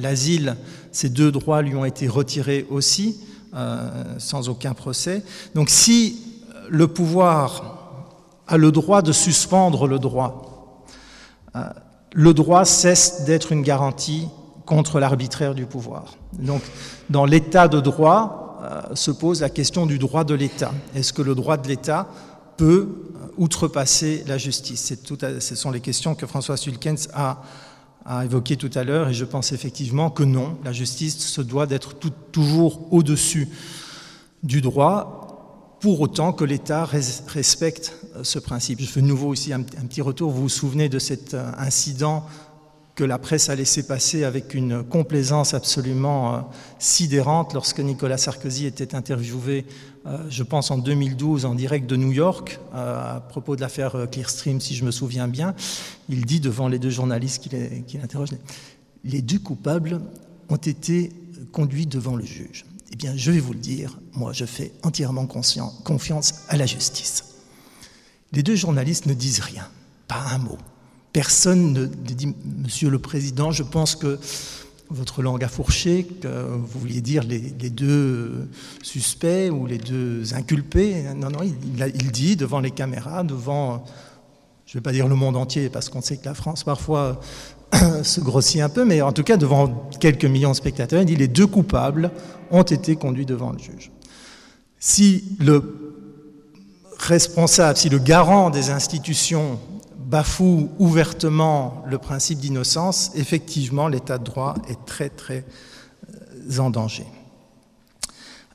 l'asile, 0.00 0.56
ces 0.92 1.10
deux 1.10 1.30
droits 1.30 1.62
lui 1.62 1.74
ont 1.74 1.84
été 1.84 2.08
retirés 2.08 2.64
aussi, 2.70 3.20
sans 4.18 4.48
aucun 4.48 4.72
procès. 4.72 5.22
Donc 5.54 5.68
si 5.68 6.33
le 6.68 6.88
pouvoir 6.88 7.78
a 8.46 8.56
le 8.56 8.72
droit 8.72 9.02
de 9.02 9.12
suspendre 9.12 9.86
le 9.86 9.98
droit, 9.98 10.84
le 12.12 12.34
droit 12.34 12.64
cesse 12.64 13.24
d'être 13.24 13.52
une 13.52 13.62
garantie 13.62 14.28
contre 14.66 15.00
l'arbitraire 15.00 15.54
du 15.54 15.66
pouvoir. 15.66 16.14
Donc, 16.38 16.62
dans 17.10 17.24
l'état 17.24 17.68
de 17.68 17.80
droit 17.80 18.44
euh, 18.62 18.94
se 18.94 19.10
pose 19.10 19.42
la 19.42 19.50
question 19.50 19.84
du 19.84 19.98
droit 19.98 20.24
de 20.24 20.34
l'État. 20.34 20.72
Est-ce 20.94 21.12
que 21.12 21.20
le 21.20 21.34
droit 21.34 21.58
de 21.58 21.68
l'État 21.68 22.08
peut 22.56 22.88
euh, 22.88 23.26
outrepasser 23.36 24.24
la 24.26 24.38
justice? 24.38 24.94
Tout 25.04 25.18
Ce 25.20 25.54
sont 25.54 25.70
les 25.70 25.80
questions 25.80 26.14
que 26.14 26.26
François 26.26 26.56
Sulkens 26.56 27.08
a 27.14 27.42
évoquées 28.24 28.56
tout 28.56 28.70
à 28.74 28.84
l'heure, 28.84 29.08
et 29.08 29.14
je 29.14 29.24
pense 29.24 29.52
effectivement 29.52 30.10
que 30.10 30.22
non, 30.22 30.58
la 30.64 30.72
justice 30.72 31.18
se 31.18 31.40
doit 31.40 31.66
d'être 31.66 31.94
toujours 32.32 32.92
au-dessus 32.92 33.48
du 34.42 34.60
droit, 34.60 35.23
pour 35.84 36.00
autant 36.00 36.32
que 36.32 36.44
l'État 36.44 36.86
respecte 36.86 37.92
euh, 38.16 38.24
ce 38.24 38.38
principe. 38.38 38.80
Je 38.80 38.86
fais 38.86 39.02
de 39.02 39.06
nouveau 39.06 39.28
aussi 39.28 39.52
un, 39.52 39.60
petit 39.60 40.00
retour. 40.00 40.30
Vous 40.30 40.44
vous 40.44 40.48
souvenez 40.48 40.88
de 40.88 40.98
cet 40.98 41.34
euh, 41.34 41.50
incident 41.58 42.24
que 42.94 43.04
la 43.04 43.18
presse 43.18 43.50
a 43.50 43.54
laissé 43.54 43.86
passer 43.86 44.24
avec 44.24 44.54
une 44.54 44.82
complaisance 44.82 45.52
absolument 45.52 46.34
euh, 46.34 46.38
sidérante 46.78 47.52
lorsque 47.52 47.80
Nicolas 47.80 48.16
Sarkozy 48.16 48.64
était 48.64 48.94
interviewé, 48.94 49.66
je 50.30 50.42
pense 50.42 50.70
en 50.70 50.78
2012, 50.78 51.44
en 51.44 51.54
direct 51.54 51.86
de 51.86 51.96
New 51.96 52.12
York, 52.12 52.60
à 52.72 53.22
propos 53.28 53.54
de 53.54 53.60
l'affaire 53.60 54.06
Clearstream, 54.10 54.62
si 54.62 54.74
je 54.74 54.86
me 54.86 54.90
souviens 54.90 55.28
bien. 55.28 55.54
Il 56.08 56.24
dit 56.24 56.40
devant 56.40 56.68
les 56.68 56.78
deux 56.78 56.90
journalistes 56.90 57.42
qu'il 57.42 58.00
interroge, 58.02 58.30
les 59.02 59.20
deux 59.20 59.38
coupables 59.38 60.00
ont 60.48 60.56
été 60.56 61.10
conduits 61.52 61.86
devant 61.86 62.16
le 62.16 62.24
juge. 62.24 62.64
Eh 62.94 62.96
bien, 62.96 63.16
je 63.16 63.32
vais 63.32 63.40
vous 63.40 63.54
le 63.54 63.58
dire, 63.58 63.98
moi, 64.12 64.32
je 64.32 64.44
fais 64.44 64.70
entièrement 64.84 65.26
confiance 65.26 66.34
à 66.48 66.56
la 66.56 66.64
justice. 66.64 67.24
Les 68.30 68.44
deux 68.44 68.54
journalistes 68.54 69.06
ne 69.06 69.14
disent 69.14 69.40
rien, 69.40 69.66
pas 70.06 70.22
un 70.30 70.38
mot. 70.38 70.58
Personne 71.12 71.72
ne 71.72 71.86
dit, 71.86 72.32
Monsieur 72.62 72.90
le 72.90 73.00
Président, 73.00 73.50
je 73.50 73.64
pense 73.64 73.96
que 73.96 74.20
votre 74.90 75.22
langue 75.22 75.42
a 75.42 75.48
fourché, 75.48 76.04
que 76.04 76.28
vous 76.52 76.78
vouliez 76.78 77.00
dire 77.00 77.24
les, 77.24 77.40
deux 77.68 78.48
suspects 78.80 79.50
ou 79.50 79.66
les 79.66 79.78
deux 79.78 80.32
inculpés. 80.32 81.02
Non, 81.16 81.30
non, 81.30 81.42
il, 81.42 81.92
il 81.96 82.12
dit 82.12 82.36
devant 82.36 82.60
les 82.60 82.70
caméras, 82.70 83.24
devant, 83.24 83.84
je 84.66 84.70
ne 84.70 84.74
vais 84.74 84.82
pas 84.84 84.92
dire 84.92 85.08
le 85.08 85.16
monde 85.16 85.36
entier, 85.36 85.68
parce 85.68 85.88
qu'on 85.88 86.00
sait 86.00 86.18
que 86.18 86.26
la 86.26 86.34
France 86.34 86.62
parfois 86.62 87.20
se 88.02 88.20
grossit 88.20 88.60
un 88.60 88.68
peu, 88.68 88.84
mais 88.84 89.02
en 89.02 89.12
tout 89.12 89.22
cas 89.22 89.36
devant 89.36 89.88
quelques 90.00 90.24
millions 90.24 90.50
de 90.50 90.56
spectateurs, 90.56 91.00
il 91.00 91.06
dit 91.06 91.16
les 91.16 91.28
deux 91.28 91.46
coupables 91.46 92.10
ont 92.50 92.62
été 92.62 92.96
conduits 92.96 93.26
devant 93.26 93.52
le 93.52 93.58
juge. 93.58 93.90
Si 94.78 95.24
le 95.40 95.62
responsable, 96.98 97.76
si 97.76 97.88
le 97.88 97.98
garant 97.98 98.50
des 98.50 98.70
institutions 98.70 99.58
bafoue 100.04 100.70
ouvertement 100.78 101.82
le 101.88 101.98
principe 101.98 102.38
d'innocence, 102.38 103.10
effectivement, 103.14 103.88
l'état 103.88 104.18
de 104.18 104.24
droit 104.24 104.54
est 104.68 104.84
très, 104.86 105.08
très 105.08 105.44
euh, 106.50 106.58
en 106.58 106.70
danger. 106.70 107.06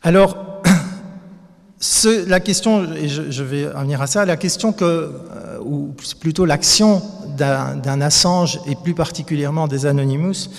Alors, 0.03 0.38
la 2.27 2.39
question, 2.39 2.93
et 2.93 3.09
je, 3.09 3.43
vais 3.43 3.73
en 3.73 3.81
venir 3.81 4.01
à 4.01 4.07
ça, 4.07 4.25
la 4.25 4.38
question 4.38 4.71
que, 4.71 4.83
euh, 4.85 5.59
ou 5.61 5.93
plutôt 6.19 6.45
l'action 6.45 7.01
d'un 7.39 8.01
Assange 8.01 8.60
et 8.67 8.75
plus 8.75 8.93
particulièrement 8.93 9.67
des 9.67 9.86
Anonymous 9.86 10.50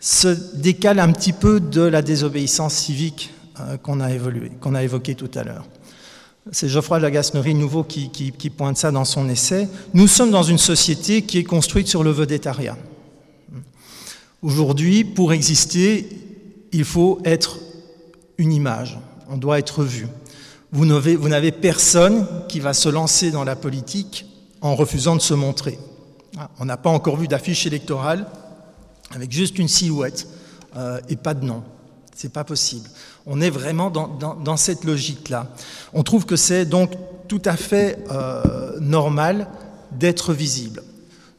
se 0.00 0.28
décale 0.56 0.98
un 0.98 1.10
petit 1.12 1.32
peu 1.32 1.60
de 1.60 1.80
la 1.80 2.02
désobéissance 2.02 2.74
civique 2.74 3.32
euh, 3.60 3.76
qu'on 3.78 4.00
a, 4.00 4.08
qu'on 4.60 4.74
a 4.74 4.82
évoquée 4.82 5.14
tout 5.14 5.30
à 5.34 5.42
l'heure. 5.42 5.64
C'est 6.52 6.68
Geoffroy 6.68 6.98
de 6.98 7.02
la 7.02 7.10
Gasnerie 7.10 7.54
Nouveau 7.54 7.82
qui, 7.82 8.10
qui, 8.10 8.50
pointe 8.50 8.76
ça 8.76 8.92
dans 8.92 9.04
son 9.04 9.28
essai. 9.28 9.68
Nous 9.94 10.06
sommes 10.06 10.30
dans 10.30 10.44
une 10.44 10.58
société 10.58 11.22
qui 11.22 11.38
est 11.38 11.44
construite 11.44 11.88
sur 11.88 12.04
le 12.04 12.12
vedettariat. 12.12 12.76
Aujourd'hui, 14.42 15.02
pour 15.02 15.32
exister, 15.32 16.08
il 16.70 16.84
faut 16.84 17.18
être 17.24 17.58
une 18.38 18.52
image, 18.52 18.98
on 19.28 19.38
doit 19.38 19.58
être 19.58 19.82
vu. 19.82 20.06
Vous 20.70 20.84
n'avez 20.84 21.52
personne 21.52 22.26
qui 22.48 22.60
va 22.60 22.74
se 22.74 22.88
lancer 22.88 23.30
dans 23.30 23.44
la 23.44 23.56
politique 23.56 24.26
en 24.60 24.76
refusant 24.76 25.16
de 25.16 25.20
se 25.20 25.34
montrer. 25.34 25.78
Ah, 26.38 26.50
on 26.58 26.66
n'a 26.66 26.76
pas 26.76 26.90
encore 26.90 27.16
vu 27.16 27.28
d'affiche 27.28 27.66
électorale 27.66 28.26
avec 29.14 29.32
juste 29.32 29.58
une 29.58 29.68
silhouette 29.68 30.28
euh, 30.76 31.00
et 31.08 31.16
pas 31.16 31.32
de 31.32 31.42
nom. 31.42 31.62
C'est 32.14 32.32
pas 32.32 32.44
possible. 32.44 32.90
On 33.24 33.40
est 33.40 33.48
vraiment 33.48 33.90
dans, 33.90 34.56
cette 34.58 34.84
logique-là. 34.84 35.48
On 35.94 36.02
trouve 36.02 36.26
que 36.26 36.36
c'est 36.36 36.66
donc 36.66 36.92
tout 37.26 37.40
à 37.46 37.56
fait 37.56 37.98
euh, 38.10 38.78
normal 38.80 39.48
d'être 39.92 40.34
visible. 40.34 40.82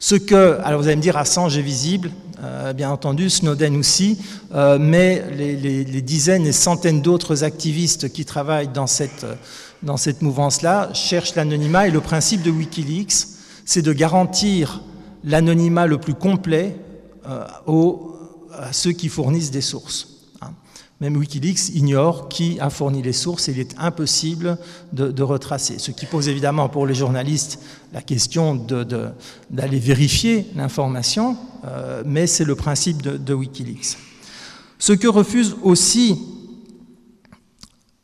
Ce 0.00 0.16
que, 0.16 0.58
alors 0.64 0.80
vous 0.80 0.88
allez 0.88 0.96
me 0.96 1.02
dire, 1.02 1.16
Assange 1.16 1.56
est 1.56 1.62
visible, 1.62 2.10
euh, 2.42 2.72
bien 2.72 2.90
entendu, 2.90 3.30
Snowden 3.30 3.76
aussi, 3.76 4.20
mais 4.80 5.24
les, 5.32 6.02
dizaines 6.02 6.46
et 6.46 6.52
centaines 6.52 7.02
d'autres 7.02 7.44
activistes 7.44 8.12
qui 8.12 8.24
travaillent 8.24 8.68
dans 8.68 8.86
cette, 8.88 9.26
dans 9.82 9.96
cette 9.96 10.22
mouvance-là 10.22 10.90
cherchent 10.92 11.36
l'anonymat 11.36 11.86
et 11.86 11.90
le 11.90 12.00
principe 12.00 12.42
de 12.42 12.50
Wikileaks, 12.50 13.26
c'est 13.64 13.82
de 13.82 13.92
garantir 13.92 14.80
l'anonymat 15.24 15.86
le 15.86 15.98
plus 15.98 16.14
complet 16.14 16.76
euh, 17.26 17.44
aux, 17.66 18.16
à 18.52 18.72
ceux 18.72 18.92
qui 18.92 19.08
fournissent 19.08 19.50
des 19.50 19.60
sources. 19.60 20.08
Hein. 20.40 20.52
Même 21.00 21.16
Wikileaks 21.16 21.74
ignore 21.74 22.28
qui 22.28 22.58
a 22.60 22.70
fourni 22.70 23.02
les 23.02 23.12
sources 23.12 23.48
et 23.48 23.52
il 23.52 23.60
est 23.60 23.74
impossible 23.78 24.58
de, 24.92 25.22
retracer. 25.22 25.78
Ce 25.78 25.90
qui 25.90 26.06
pose 26.06 26.28
évidemment 26.28 26.68
pour 26.68 26.86
les 26.86 26.94
journalistes 26.94 27.60
la 27.92 28.02
question 28.02 28.54
d'aller 29.50 29.78
vérifier 29.78 30.46
l'information, 30.56 31.36
euh, 31.64 32.02
mais 32.06 32.26
c'est 32.26 32.44
le 32.44 32.54
principe 32.54 33.02
de, 33.02 33.34
Wikileaks. 33.34 33.98
Ce 34.78 34.92
que 34.92 35.08
refuse 35.08 35.56
aussi, 35.62 36.18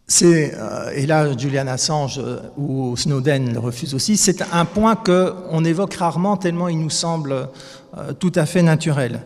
c'est, 0.07 0.55
euh, 0.55 0.91
et 0.95 1.07
là 1.07 1.37
Julian 1.37 1.67
Assange 1.67 2.21
ou 2.59 2.97
Snowden 2.97 3.55
le 3.55 3.59
refuse 3.59 3.95
aussi, 3.95 4.17
c'est 4.17 4.43
un 4.53 4.65
point 4.65 4.97
qu'on 4.97 5.65
évoque 5.65 5.95
rarement 5.95 6.37
tellement 6.37 6.69
il 6.69 6.79
nous 6.79 6.91
semble 6.91 7.49
euh, 7.97 8.13
tout 8.13 8.33
à 8.35 8.45
fait 8.45 8.63
naturel. 8.63 9.23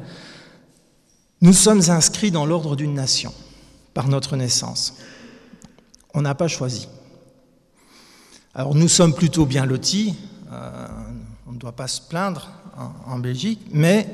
Nous 1.41 1.53
sommes 1.53 1.83
inscrits 1.89 2.31
dans 2.31 2.47
l'ordre 2.47 2.77
d'une 2.77 2.95
nation 2.95 3.33
par 3.95 4.09
notre 4.09 4.37
naissance. 4.37 4.97
On 6.15 6.23
n'a 6.23 6.35
pas 6.35 6.49
choisi. 6.49 6.89
Alors 8.55 8.75
nous 8.75 8.89
sommes 8.89 9.15
plutôt 9.15 9.47
bien 9.47 9.67
lotis, 9.67 10.15
euh, 10.53 10.87
on 11.47 11.53
ne 11.53 11.59
doit 11.59 11.73
pas 11.73 11.89
se 11.89 12.01
plaindre 12.01 12.51
en, 13.07 13.19
Belgique, 13.19 13.61
mais 13.73 14.07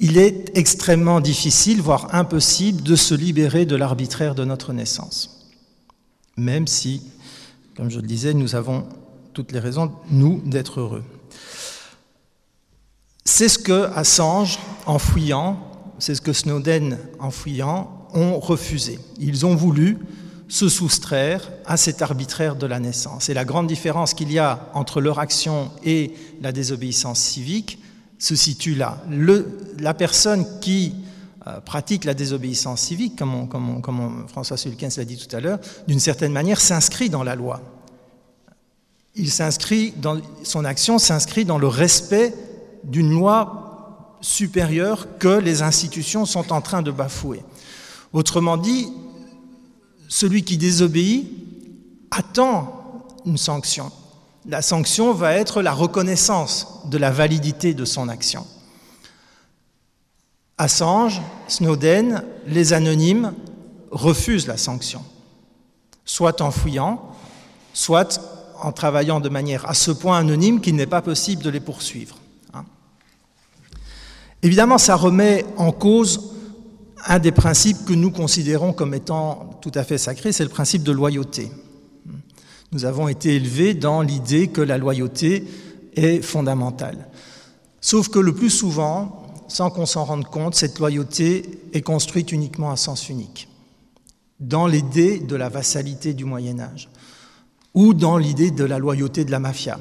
il 0.00 0.16
est 0.16 0.56
extrêmement 0.56 1.20
difficile, 1.20 1.82
voire 1.82 2.14
impossible, 2.14 2.82
de 2.82 2.96
se 2.96 3.14
libérer 3.14 3.66
de 3.66 3.76
l'arbitraire 3.76 4.34
de 4.34 4.44
notre 4.44 4.72
naissance. 4.72 5.46
Même 6.38 6.66
si, 6.66 7.02
comme 7.76 7.90
je 7.90 8.00
le 8.00 8.06
disais, 8.06 8.32
nous 8.32 8.54
avons 8.54 8.86
toutes 9.34 9.52
les 9.52 9.58
raisons, 9.58 9.92
nous, 10.10 10.40
d'être 10.44 10.80
heureux. 10.80 11.04
C'est 13.26 13.50
ce 13.50 13.58
que 13.58 13.90
Assange, 13.94 14.58
en 14.86 14.98
fouillant, 14.98 15.58
c'est 15.98 16.14
ce 16.14 16.22
que 16.22 16.32
Snowden, 16.32 16.98
en 17.18 17.30
fouillant, 17.30 18.08
ont 18.14 18.40
refusé. 18.40 18.98
Ils 19.18 19.44
ont 19.44 19.54
voulu 19.54 19.98
se 20.48 20.70
soustraire 20.70 21.52
à 21.66 21.76
cet 21.76 22.00
arbitraire 22.00 22.56
de 22.56 22.66
la 22.66 22.80
naissance. 22.80 23.28
Et 23.28 23.34
la 23.34 23.44
grande 23.44 23.66
différence 23.66 24.14
qu'il 24.14 24.32
y 24.32 24.38
a 24.38 24.70
entre 24.72 25.00
leur 25.02 25.18
action 25.18 25.70
et 25.84 26.14
la 26.40 26.52
désobéissance 26.52 27.20
civique 27.20 27.79
se 28.20 28.36
situe 28.36 28.74
là. 28.74 29.02
la 29.78 29.94
personne 29.94 30.46
qui 30.60 30.94
euh, 31.46 31.58
pratique 31.60 32.04
la 32.04 32.14
désobéissance 32.14 32.82
civique, 32.82 33.16
comme, 33.16 34.28
François 34.28 34.58
Sulkens 34.58 34.98
l'a 34.98 35.04
dit 35.04 35.16
tout 35.16 35.34
à 35.34 35.40
l'heure, 35.40 35.58
d'une 35.88 35.98
certaine 35.98 36.32
manière 36.32 36.60
s'inscrit 36.60 37.08
dans 37.08 37.24
la 37.24 37.34
loi. 37.34 37.62
Il 39.16 39.30
s'inscrit 39.30 39.92
dans 39.96 40.20
son 40.44 40.64
action 40.64 40.98
s'inscrit 40.98 41.44
dans 41.44 41.58
le 41.58 41.66
respect 41.66 42.34
d'une 42.84 43.10
loi 43.10 44.18
supérieure 44.20 45.08
que 45.18 45.40
les 45.40 45.62
institutions 45.62 46.26
sont 46.26 46.52
en 46.52 46.60
train 46.60 46.82
de 46.82 46.90
bafouer. 46.90 47.42
Autrement 48.12 48.58
dit, 48.58 48.88
celui 50.08 50.44
qui 50.44 50.58
désobéit 50.58 51.26
attend 52.10 53.08
une 53.24 53.38
sanction. 53.38 53.90
La 54.46 54.62
sanction 54.62 55.12
va 55.12 55.34
être 55.34 55.62
la 55.62 55.72
reconnaissance 55.72 56.80
de 56.86 56.96
la 56.98 57.10
validité 57.10 57.74
de 57.74 57.84
son 57.84 58.08
action. 58.08 58.46
Assange, 60.56 61.20
Snowden, 61.48 62.22
les 62.46 62.72
anonymes 62.72 63.34
refusent 63.90 64.46
la 64.46 64.56
sanction, 64.56 65.02
soit 66.04 66.40
en 66.40 66.50
fouillant, 66.50 67.02
soit 67.72 68.20
en 68.62 68.72
travaillant 68.72 69.20
de 69.20 69.28
manière 69.28 69.68
à 69.68 69.74
ce 69.74 69.90
point 69.90 70.18
anonyme 70.18 70.60
qu'il 70.60 70.76
n'est 70.76 70.86
pas 70.86 71.02
possible 71.02 71.42
de 71.42 71.50
les 71.50 71.60
poursuivre. 71.60 72.16
Hein. 72.52 72.64
Évidemment, 74.42 74.78
ça 74.78 74.96
remet 74.96 75.44
en 75.56 75.72
cause 75.72 76.32
un 77.06 77.18
des 77.18 77.32
principes 77.32 77.84
que 77.86 77.94
nous 77.94 78.10
considérons 78.10 78.72
comme 78.72 78.94
étant 78.94 79.58
tout 79.62 79.72
à 79.74 79.84
fait 79.84 79.98
sacré, 79.98 80.32
c'est 80.32 80.44
le 80.44 80.50
principe 80.50 80.82
de 80.82 80.92
loyauté. 80.92 81.50
Nous 82.72 82.84
avons 82.84 83.08
été 83.08 83.34
élevés 83.34 83.74
dans 83.74 84.00
l'idée 84.00 84.48
que 84.48 84.60
la 84.60 84.78
loyauté 84.78 85.44
est 85.94 86.22
fondamentale. 86.22 87.08
Sauf 87.80 88.08
que 88.08 88.18
le 88.18 88.32
plus 88.32 88.50
souvent, 88.50 89.26
sans 89.48 89.70
qu'on 89.70 89.86
s'en 89.86 90.04
rende 90.04 90.26
compte, 90.26 90.54
cette 90.54 90.78
loyauté 90.78 91.60
est 91.72 91.82
construite 91.82 92.30
uniquement 92.30 92.70
à 92.70 92.76
sens 92.76 93.08
unique, 93.08 93.48
dans 94.38 94.66
l'idée 94.66 95.18
de 95.18 95.34
la 95.34 95.48
vassalité 95.48 96.14
du 96.14 96.24
Moyen 96.24 96.60
Âge, 96.60 96.88
ou 97.74 97.92
dans 97.92 98.18
l'idée 98.18 98.52
de 98.52 98.64
la 98.64 98.78
loyauté 98.78 99.24
de 99.24 99.30
la 99.32 99.40
mafia. 99.40 99.80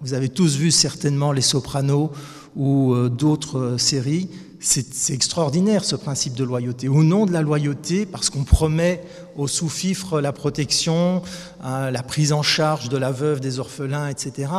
Vous 0.00 0.14
avez 0.14 0.28
tous 0.28 0.56
vu 0.56 0.70
certainement 0.70 1.32
Les 1.32 1.42
Sopranos 1.42 2.10
ou 2.56 2.92
euh, 2.92 3.08
d'autres 3.08 3.58
euh, 3.58 3.78
séries 3.78 4.28
c'est 4.64 5.12
extraordinaire 5.12 5.84
ce 5.84 5.96
principe 5.96 6.34
de 6.34 6.44
loyauté. 6.44 6.88
Au 6.88 7.02
nom 7.02 7.26
de 7.26 7.32
la 7.32 7.42
loyauté, 7.42 8.06
parce 8.06 8.30
qu'on 8.30 8.44
promet 8.44 9.02
aux 9.36 9.48
sous-fifres 9.48 10.20
la 10.20 10.32
protection, 10.32 11.22
hein, 11.62 11.90
la 11.90 12.02
prise 12.04 12.32
en 12.32 12.42
charge 12.42 12.88
de 12.88 12.96
la 12.96 13.10
veuve, 13.10 13.40
des 13.40 13.58
orphelins, 13.58 14.08
etc., 14.08 14.52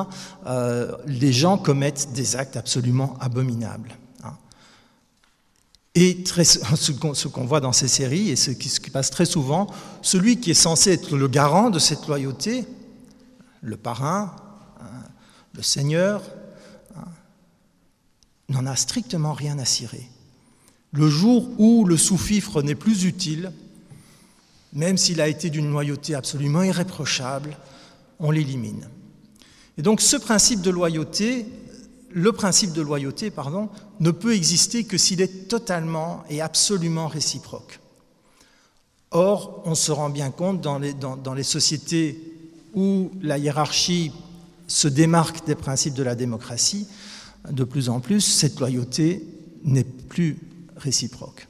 euh, 0.46 0.92
les 1.08 1.32
gens 1.32 1.58
commettent 1.58 2.12
des 2.14 2.36
actes 2.36 2.58
absolument 2.58 3.16
abominables. 3.22 3.96
Hein. 4.26 4.34
Et 5.96 6.22
ce 6.44 7.28
qu'on 7.30 7.46
voit 7.46 7.62
dans 7.62 7.74
ces 7.74 7.88
séries, 7.88 8.30
et 8.30 8.36
ce 8.36 8.52
qui, 8.52 8.68
se 8.68 8.82
passe 8.92 9.10
très 9.10 9.26
souvent, 9.26 9.68
celui 10.02 10.38
qui 10.38 10.52
est 10.52 10.54
censé 10.54 10.92
être 10.92 11.16
le 11.16 11.30
garant 11.30 11.70
de 11.70 11.80
cette 11.80 12.08
loyauté, 12.08 12.66
le 13.62 13.78
parrain, 13.78 14.36
hein, 14.82 15.04
le 15.54 15.64
seigneur, 15.64 16.24
n'en 18.54 18.66
a 18.66 18.76
strictement 18.76 19.34
rien 19.34 19.60
à 19.60 19.66
cirer. 19.66 20.10
Le 20.92 21.10
jour 21.10 21.50
où 21.58 21.86
le 21.86 21.98
sous-fifre 21.98 22.62
n'est 22.62 22.76
plus 22.76 23.04
utile, 23.04 23.52
même 24.74 24.98
s'il 24.98 25.22
a 25.22 25.28
été 25.28 25.50
d'une 25.50 25.70
loyauté 25.70 26.16
absolument 26.16 26.64
irréprochable, 26.64 27.58
on 28.20 28.32
l'élimine. 28.32 28.88
Et 29.78 29.82
donc 29.82 30.02
ce 30.02 30.18
principe 30.18 30.62
de 30.62 30.70
loyauté, 30.70 31.46
le 32.12 32.32
principe 32.32 32.74
de 32.74 32.82
loyauté, 32.82 33.32
pardon, 33.32 33.70
ne 34.00 34.12
peut 34.12 34.36
exister 34.36 34.84
que 34.84 34.98
s'il 34.98 35.22
est 35.22 35.48
totalement 35.48 36.24
et 36.30 36.42
absolument 36.42 37.08
réciproque. 37.08 37.80
Or, 39.10 39.62
on 39.66 39.76
se 39.76 39.92
rend 39.92 40.10
bien 40.10 40.32
compte 40.32 40.62
dans 40.62 40.80
les, 40.80 40.94
dans 40.94 41.34
les 41.34 41.44
sociétés 41.44 42.20
où 42.74 43.12
la 43.22 43.38
hiérarchie 43.38 44.12
se 44.68 44.88
démarque 44.88 45.46
des 45.46 45.56
principes 45.56 45.94
de 45.94 46.04
la 46.04 46.16
démocratie, 46.16 46.88
de 47.50 47.64
plus 47.64 47.90
en 47.90 48.00
plus, 48.00 48.22
cette 48.22 48.60
loyauté 48.60 49.26
n'est 49.64 49.84
plus 49.84 50.40
réciproque. 50.78 51.48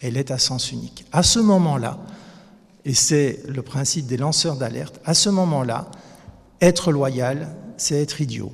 Elle 0.00 0.16
est 0.16 0.30
à 0.30 0.38
sens 0.38 0.72
unique. 0.72 1.04
À 1.12 1.22
ce 1.22 1.38
moment-là, 1.38 1.98
et 2.84 2.94
c'est 2.94 3.42
le 3.48 3.62
principe 3.62 4.06
des 4.06 4.16
lanceurs 4.16 4.56
d'alerte, 4.56 5.00
à 5.04 5.14
ce 5.14 5.28
moment-là, 5.28 5.90
être 6.60 6.92
loyal, 6.92 7.56
c'est 7.76 8.00
être 8.00 8.20
idiot. 8.20 8.52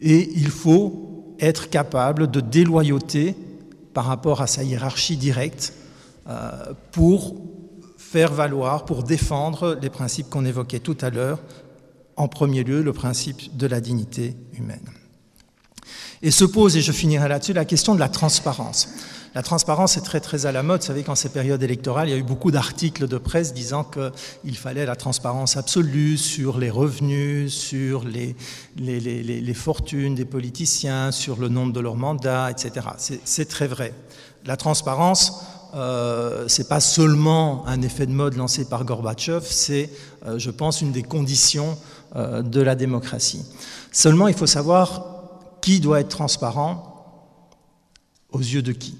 Et 0.00 0.30
il 0.34 0.50
faut 0.50 1.34
être 1.40 1.70
capable 1.70 2.30
de 2.30 2.40
déloyauté 2.40 3.34
par 3.94 4.04
rapport 4.06 4.40
à 4.40 4.46
sa 4.46 4.62
hiérarchie 4.62 5.16
directe 5.16 5.72
euh, 6.28 6.72
pour 6.92 7.36
faire 7.96 8.32
valoir, 8.32 8.84
pour 8.84 9.02
défendre 9.02 9.78
les 9.80 9.90
principes 9.90 10.28
qu'on 10.28 10.44
évoquait 10.44 10.80
tout 10.80 10.96
à 11.00 11.10
l'heure, 11.10 11.40
en 12.16 12.28
premier 12.28 12.62
lieu 12.62 12.82
le 12.82 12.92
principe 12.92 13.56
de 13.56 13.66
la 13.66 13.80
dignité 13.80 14.36
humaine. 14.52 14.88
Et 16.22 16.30
se 16.30 16.44
pose, 16.44 16.76
et 16.76 16.82
je 16.82 16.92
finirai 16.92 17.28
là-dessus, 17.28 17.52
la 17.52 17.64
question 17.64 17.94
de 17.94 18.00
la 18.00 18.08
transparence. 18.08 18.88
La 19.34 19.42
transparence 19.42 19.96
est 19.96 20.02
très 20.02 20.20
très 20.20 20.44
à 20.44 20.52
la 20.52 20.62
mode. 20.62 20.82
Vous 20.82 20.86
savez 20.86 21.02
qu'en 21.02 21.14
ces 21.14 21.30
périodes 21.30 21.62
électorales, 21.62 22.08
il 22.08 22.12
y 22.12 22.14
a 22.14 22.18
eu 22.18 22.22
beaucoup 22.22 22.50
d'articles 22.50 23.08
de 23.08 23.16
presse 23.16 23.54
disant 23.54 23.82
qu'il 23.82 24.56
fallait 24.56 24.84
la 24.84 24.94
transparence 24.94 25.56
absolue 25.56 26.18
sur 26.18 26.58
les 26.58 26.68
revenus, 26.68 27.52
sur 27.52 28.04
les, 28.04 28.34
fortunes 29.54 30.14
des 30.14 30.26
politiciens, 30.26 31.12
sur 31.12 31.40
le 31.40 31.48
nombre 31.48 31.72
de 31.72 31.80
leurs 31.80 31.96
mandats, 31.96 32.50
etc. 32.50 32.86
C'est 33.24 33.48
très 33.48 33.66
vrai. 33.66 33.94
La 34.44 34.58
transparence, 34.58 35.42
euh, 35.74 36.44
c'est 36.48 36.68
pas 36.68 36.80
seulement 36.80 37.66
un 37.66 37.80
effet 37.80 38.04
de 38.04 38.12
mode 38.12 38.36
lancé 38.36 38.66
par 38.66 38.84
Gorbatchev, 38.84 39.46
c'est, 39.48 39.88
euh, 40.26 40.38
je 40.38 40.50
pense, 40.50 40.82
une 40.82 40.92
des 40.92 41.02
conditions 41.02 41.78
euh, 42.16 42.42
de 42.42 42.60
la 42.60 42.74
démocratie. 42.74 43.42
Seulement, 43.90 44.28
il 44.28 44.34
faut 44.34 44.46
savoir 44.46 45.11
qui 45.62 45.80
doit 45.80 46.00
être 46.00 46.10
transparent 46.10 47.16
aux 48.30 48.40
yeux 48.40 48.60
de 48.60 48.72
qui? 48.72 48.98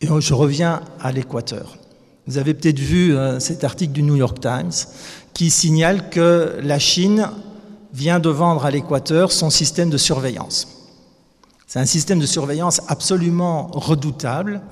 Et 0.00 0.08
je 0.20 0.34
reviens 0.34 0.80
à 1.00 1.12
l'Équateur. 1.12 1.76
Vous 2.26 2.38
avez 2.38 2.54
peut-être 2.54 2.78
vu 2.78 3.14
euh, 3.14 3.38
cet 3.38 3.64
article 3.64 3.92
du 3.92 4.02
New 4.02 4.16
York 4.16 4.40
Times 4.40 4.72
qui 5.34 5.50
signale 5.50 6.08
que 6.08 6.58
la 6.62 6.78
Chine 6.78 7.28
vient 7.92 8.20
de 8.20 8.28
vendre 8.30 8.64
à 8.64 8.70
l'Équateur 8.70 9.30
son 9.30 9.50
système 9.50 9.90
de 9.90 9.98
surveillance. 9.98 10.68
C'est 11.66 11.80
un 11.80 11.86
système 11.86 12.18
de 12.18 12.26
surveillance 12.26 12.80
absolument 12.88 13.68
redoutable, 13.72 14.62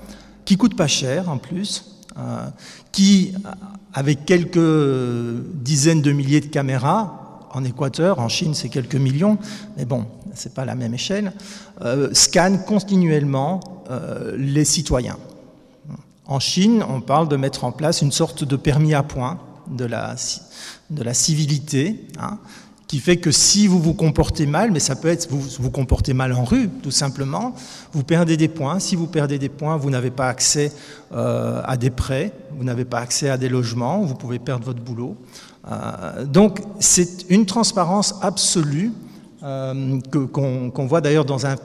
qui 0.45 0.57
coûte 0.57 0.75
pas 0.75 0.87
cher 0.87 1.29
en 1.29 1.37
plus, 1.37 1.99
euh, 2.17 2.47
qui, 2.91 3.33
avec 3.93 4.25
quelques 4.25 4.59
dizaines 5.53 6.01
de 6.01 6.11
milliers 6.11 6.41
de 6.41 6.47
caméras, 6.47 7.22
en 7.53 7.63
Équateur, 7.63 8.19
en 8.19 8.29
Chine 8.29 8.53
c'est 8.53 8.69
quelques 8.69 8.95
millions, 8.95 9.37
mais 9.77 9.85
bon, 9.85 10.05
c'est 10.33 10.53
pas 10.53 10.65
la 10.65 10.75
même 10.75 10.93
échelle, 10.93 11.33
euh, 11.81 12.09
scannent 12.13 12.63
continuellement 12.65 13.59
euh, 13.89 14.35
les 14.37 14.65
citoyens. 14.65 15.17
En 16.25 16.39
Chine, 16.39 16.83
on 16.87 17.01
parle 17.01 17.27
de 17.27 17.35
mettre 17.35 17.63
en 17.63 17.71
place 17.71 18.01
une 18.01 18.11
sorte 18.11 18.43
de 18.43 18.55
permis 18.55 18.93
à 18.93 19.03
points 19.03 19.39
de 19.67 19.85
la, 19.85 20.15
de 20.89 21.03
la 21.03 21.13
civilité, 21.13 22.07
hein, 22.19 22.39
qui 22.87 22.99
fait 22.99 23.17
que 23.17 23.31
si 23.31 23.67
vous 23.67 23.79
vous 23.79 23.93
comportez 23.93 24.45
mal, 24.45 24.71
mais 24.71 24.79
ça 24.79 24.95
peut 24.95 25.07
être 25.07 25.29
vous 25.29 25.41
vous 25.59 25.71
comportez 25.71 26.13
mal 26.13 26.33
en 26.33 26.43
rue, 26.43 26.69
tout 26.81 26.91
simplement, 26.91 27.55
vous 27.93 28.03
perdez 28.03 28.37
des 28.37 28.47
points. 28.47 28.79
Si 28.79 28.95
vous 28.95 29.07
perdez 29.07 29.39
des 29.39 29.49
points, 29.49 29.77
vous 29.77 29.89
n'avez 29.89 30.11
pas 30.11 30.27
accès 30.27 30.71
euh, 31.13 31.61
à 31.65 31.77
des 31.77 31.89
prêts, 31.89 32.33
vous 32.57 32.63
n'avez 32.63 32.85
pas 32.85 32.99
accès 32.99 33.29
à 33.29 33.37
des 33.37 33.49
logements, 33.49 34.01
vous 34.01 34.15
pouvez 34.15 34.39
perdre 34.39 34.65
votre 34.65 34.81
boulot. 34.81 35.15
Euh, 35.71 36.25
donc 36.25 36.59
c'est 36.79 37.25
une 37.29 37.45
transparence 37.45 38.15
absolue 38.21 38.91
euh, 39.43 39.99
qu'on 40.31 40.85
voit 40.85 41.01
d'ailleurs 41.01 41.25
dans 41.25 41.45
un, 41.45 41.55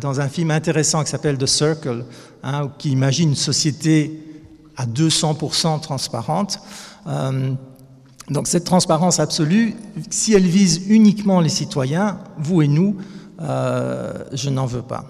dans 0.00 0.20
un, 0.20 0.28
film 0.28 0.50
intéressant 0.50 1.02
qui 1.04 1.10
s'appelle 1.10 1.38
The 1.38 1.46
Circle, 1.46 2.04
hein, 2.42 2.70
qui 2.78 2.90
imagine 2.90 3.30
une 3.30 3.36
société 3.36 4.20
à 4.76 4.86
200% 4.86 5.80
transparente. 5.80 6.58
Euh, 8.30 8.34
donc 8.34 8.46
cette 8.46 8.64
transparence 8.64 9.20
absolue, 9.20 9.74
si 10.10 10.32
elle 10.32 10.46
vise 10.46 10.82
uniquement 10.88 11.40
les 11.40 11.48
citoyens, 11.48 12.18
vous 12.38 12.62
et 12.62 12.68
nous, 12.68 12.96
je 13.40 14.48
n'en 14.48 14.64
veux 14.64 14.82
pas. 14.82 15.04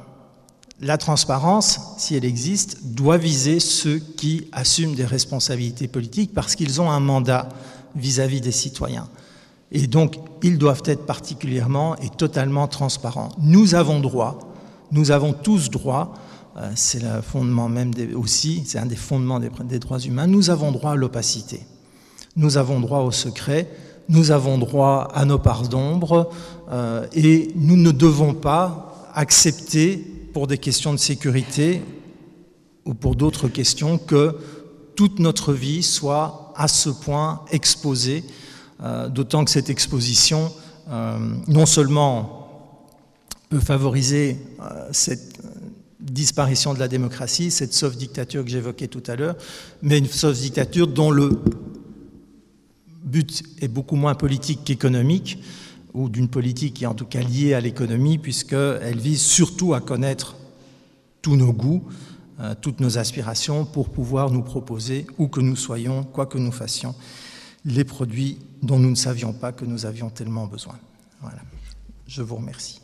La 0.80 0.98
transparence, 0.98 1.78
si 1.98 2.16
elle 2.16 2.24
existe, 2.24 2.78
doit 2.84 3.16
viser 3.16 3.60
ceux 3.60 3.98
qui 3.98 4.48
assument 4.52 4.94
des 4.94 5.04
responsabilités 5.04 5.86
politiques 5.86 6.34
parce 6.34 6.56
qu'ils 6.56 6.80
ont 6.80 6.90
un 6.90 7.00
mandat 7.00 7.48
vis-à-vis 7.94 8.40
des 8.40 8.52
citoyens. 8.52 9.08
Et 9.70 9.86
donc, 9.86 10.16
ils 10.42 10.58
doivent 10.58 10.82
être 10.84 11.06
particulièrement 11.06 11.96
et 11.96 12.08
totalement 12.08 12.68
transparents. 12.68 13.30
Nous 13.38 13.74
avons 13.74 14.00
droit, 14.00 14.38
nous 14.92 15.10
avons 15.10 15.32
tous 15.32 15.70
droit, 15.70 16.14
euh, 16.56 16.70
c'est 16.76 17.02
le 17.02 17.20
fondement 17.22 17.68
même 17.68 17.92
aussi, 18.14 18.62
c'est 18.66 18.78
un 18.78 18.86
des 18.86 18.96
fondements 18.96 19.40
des, 19.40 19.78
droits 19.78 19.98
humains, 19.98 20.26
nous 20.26 20.50
avons 20.50 20.70
droit 20.70 20.92
à 20.92 20.96
l'opacité. 20.96 21.60
Nous 22.36 22.56
avons 22.56 22.80
droit 22.80 23.00
au 23.00 23.10
secret, 23.10 23.68
nous 24.08 24.30
avons 24.30 24.58
droit 24.58 25.08
à 25.14 25.24
nos 25.24 25.38
parts 25.38 25.68
d'ombre, 25.68 26.30
euh, 26.70 27.06
et 27.14 27.52
nous 27.54 27.76
ne 27.76 27.90
devons 27.90 28.34
pas 28.34 29.10
accepter, 29.14 30.10
pour 30.32 30.48
des 30.48 30.58
questions 30.58 30.92
de 30.92 30.98
sécurité 30.98 31.80
ou 32.84 32.92
pour 32.92 33.14
d'autres 33.14 33.46
questions, 33.46 33.98
que 33.98 34.36
toute 34.96 35.20
notre 35.20 35.52
vie 35.52 35.84
soit 35.84 36.52
à 36.56 36.66
ce 36.66 36.90
point 36.90 37.42
exposé, 37.52 38.24
euh, 38.82 39.08
d'autant 39.08 39.44
que 39.44 39.52
cette 39.52 39.70
exposition, 39.70 40.50
euh, 40.90 41.16
non 41.46 41.66
seulement 41.66 42.40
peut 43.48 43.60
favoriser 43.60 44.38
cette 44.90 45.40
disparition 46.00 46.74
de 46.74 46.80
la 46.80 46.88
démocratie, 46.88 47.52
cette 47.52 47.72
sauve 47.72 47.96
dictature 47.96 48.44
que 48.44 48.50
j'évoquais 48.50 48.88
tout 48.88 49.02
à 49.06 49.14
l'heure, 49.14 49.36
mais 49.82 49.98
une 49.98 50.06
sauve 50.06 50.34
dictature 50.34 50.88
dont 50.88 51.12
le 51.12 51.38
but 53.04 53.42
est 53.60 53.68
beaucoup 53.68 53.96
moins 53.96 54.14
politique 54.14 54.60
qu'économique, 54.64 55.38
ou 55.92 56.08
d'une 56.08 56.28
politique 56.28 56.74
qui 56.74 56.84
est 56.84 56.88
en 56.88 56.94
tout 56.94 57.06
cas 57.06 57.20
liée 57.20 57.54
à 57.54 57.60
l'économie, 57.60 58.18
puisqu'elle 58.18 58.98
vise 58.98 59.22
surtout 59.22 59.74
à 59.74 59.80
connaître 59.80 60.36
tous 61.22 61.36
nos 61.36 61.52
goûts, 61.52 61.84
euh, 62.40 62.54
toutes 62.60 62.80
nos 62.80 62.98
aspirations 62.98 63.64
pour 63.64 63.90
pouvoir 63.90 64.30
nous 64.30 64.42
proposer, 64.42 65.06
où 65.18 65.28
que 65.28 65.40
nous 65.40 65.56
soyons, 65.56 66.02
quoi 66.02 66.26
que 66.26 66.38
nous 66.38 66.52
fassions, 66.52 66.94
les 67.64 67.84
produits 67.84 68.38
dont 68.62 68.78
nous 68.78 68.90
ne 68.90 68.96
savions 68.96 69.32
pas 69.32 69.52
que 69.52 69.64
nous 69.64 69.86
avions 69.86 70.10
tellement 70.10 70.46
besoin. 70.46 70.76
Voilà. 71.20 71.40
Je 72.06 72.22
vous 72.22 72.36
remercie. 72.36 72.83